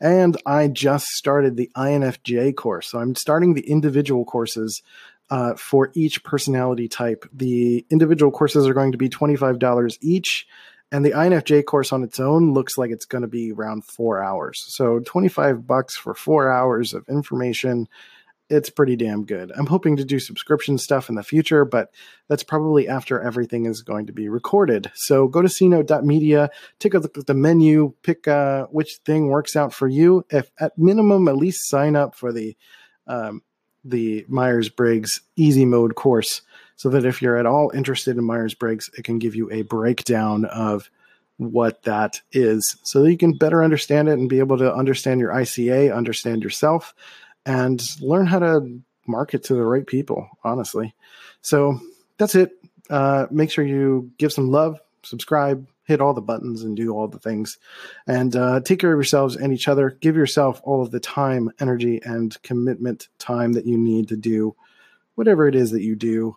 And 0.00 0.36
I 0.46 0.68
just 0.68 1.06
started 1.06 1.56
the 1.56 1.70
INFJ 1.76 2.54
course. 2.54 2.90
So 2.90 2.98
I'm 2.98 3.16
starting 3.16 3.54
the 3.54 3.68
individual 3.68 4.24
courses 4.24 4.82
uh, 5.30 5.54
for 5.54 5.90
each 5.94 6.22
personality 6.22 6.88
type. 6.88 7.24
The 7.32 7.84
individual 7.90 8.30
courses 8.30 8.66
are 8.66 8.74
going 8.74 8.92
to 8.92 8.98
be 8.98 9.08
$25 9.08 9.98
each. 10.00 10.46
And 10.90 11.04
the 11.04 11.10
INFJ 11.10 11.66
course 11.66 11.92
on 11.92 12.02
its 12.02 12.18
own 12.18 12.54
looks 12.54 12.78
like 12.78 12.90
it's 12.90 13.04
going 13.04 13.22
to 13.22 13.28
be 13.28 13.52
around 13.52 13.84
four 13.84 14.22
hours. 14.22 14.64
So 14.68 15.00
25 15.00 15.66
bucks 15.66 15.96
for 15.96 16.14
four 16.14 16.50
hours 16.50 16.94
of 16.94 17.06
information 17.08 17.88
it's 18.50 18.70
pretty 18.70 18.96
damn 18.96 19.24
good. 19.24 19.52
I'm 19.54 19.66
hoping 19.66 19.96
to 19.96 20.04
do 20.04 20.18
subscription 20.18 20.78
stuff 20.78 21.08
in 21.08 21.14
the 21.14 21.22
future, 21.22 21.64
but 21.64 21.92
that's 22.28 22.42
probably 22.42 22.88
after 22.88 23.20
everything 23.20 23.66
is 23.66 23.82
going 23.82 24.06
to 24.06 24.12
be 24.12 24.28
recorded. 24.28 24.90
So 24.94 25.28
go 25.28 25.42
to 25.42 25.48
cnote.media, 25.48 26.50
take 26.78 26.94
a 26.94 26.98
look 26.98 27.18
at 27.18 27.26
the 27.26 27.34
menu, 27.34 27.94
pick 28.02 28.26
uh, 28.26 28.66
which 28.66 29.00
thing 29.04 29.28
works 29.28 29.54
out 29.54 29.74
for 29.74 29.86
you. 29.86 30.24
If 30.30 30.50
at 30.58 30.78
minimum, 30.78 31.28
at 31.28 31.36
least 31.36 31.68
sign 31.68 31.94
up 31.94 32.14
for 32.14 32.32
the 32.32 32.56
um, 33.06 33.42
the 33.84 34.24
Myers 34.28 34.68
Briggs 34.68 35.22
Easy 35.36 35.64
Mode 35.64 35.94
course, 35.94 36.42
so 36.78 36.88
that 36.88 37.04
if 37.04 37.20
you're 37.20 37.36
at 37.36 37.44
all 37.44 37.72
interested 37.74 38.16
in 38.16 38.24
Myers 38.24 38.54
Briggs, 38.54 38.88
it 38.96 39.02
can 39.04 39.18
give 39.18 39.34
you 39.34 39.50
a 39.50 39.62
breakdown 39.62 40.44
of 40.44 40.88
what 41.36 41.82
that 41.82 42.20
is 42.30 42.76
so 42.84 43.02
that 43.02 43.10
you 43.10 43.18
can 43.18 43.32
better 43.32 43.64
understand 43.64 44.08
it 44.08 44.12
and 44.12 44.28
be 44.28 44.38
able 44.38 44.56
to 44.58 44.72
understand 44.72 45.20
your 45.20 45.32
ICA, 45.32 45.94
understand 45.94 46.44
yourself, 46.44 46.94
and 47.44 47.82
learn 48.00 48.26
how 48.26 48.38
to 48.38 48.80
market 49.08 49.42
to 49.44 49.54
the 49.54 49.64
right 49.64 49.86
people, 49.88 50.28
honestly. 50.44 50.94
So 51.42 51.80
that's 52.16 52.36
it. 52.36 52.52
Uh, 52.88 53.26
make 53.32 53.50
sure 53.50 53.64
you 53.64 54.12
give 54.16 54.32
some 54.32 54.48
love, 54.48 54.80
subscribe, 55.02 55.66
hit 55.82 56.00
all 56.00 56.14
the 56.14 56.20
buttons, 56.20 56.62
and 56.62 56.76
do 56.76 56.92
all 56.92 57.08
the 57.08 57.18
things. 57.18 57.58
And 58.06 58.36
uh, 58.36 58.60
take 58.60 58.78
care 58.78 58.92
of 58.92 58.98
yourselves 58.98 59.34
and 59.34 59.52
each 59.52 59.66
other. 59.66 59.98
Give 60.00 60.14
yourself 60.14 60.60
all 60.62 60.80
of 60.80 60.92
the 60.92 61.00
time, 61.00 61.50
energy, 61.58 62.00
and 62.04 62.40
commitment 62.42 63.08
time 63.18 63.54
that 63.54 63.66
you 63.66 63.76
need 63.76 64.06
to 64.08 64.16
do 64.16 64.54
whatever 65.16 65.48
it 65.48 65.56
is 65.56 65.72
that 65.72 65.82
you 65.82 65.96
do. 65.96 66.36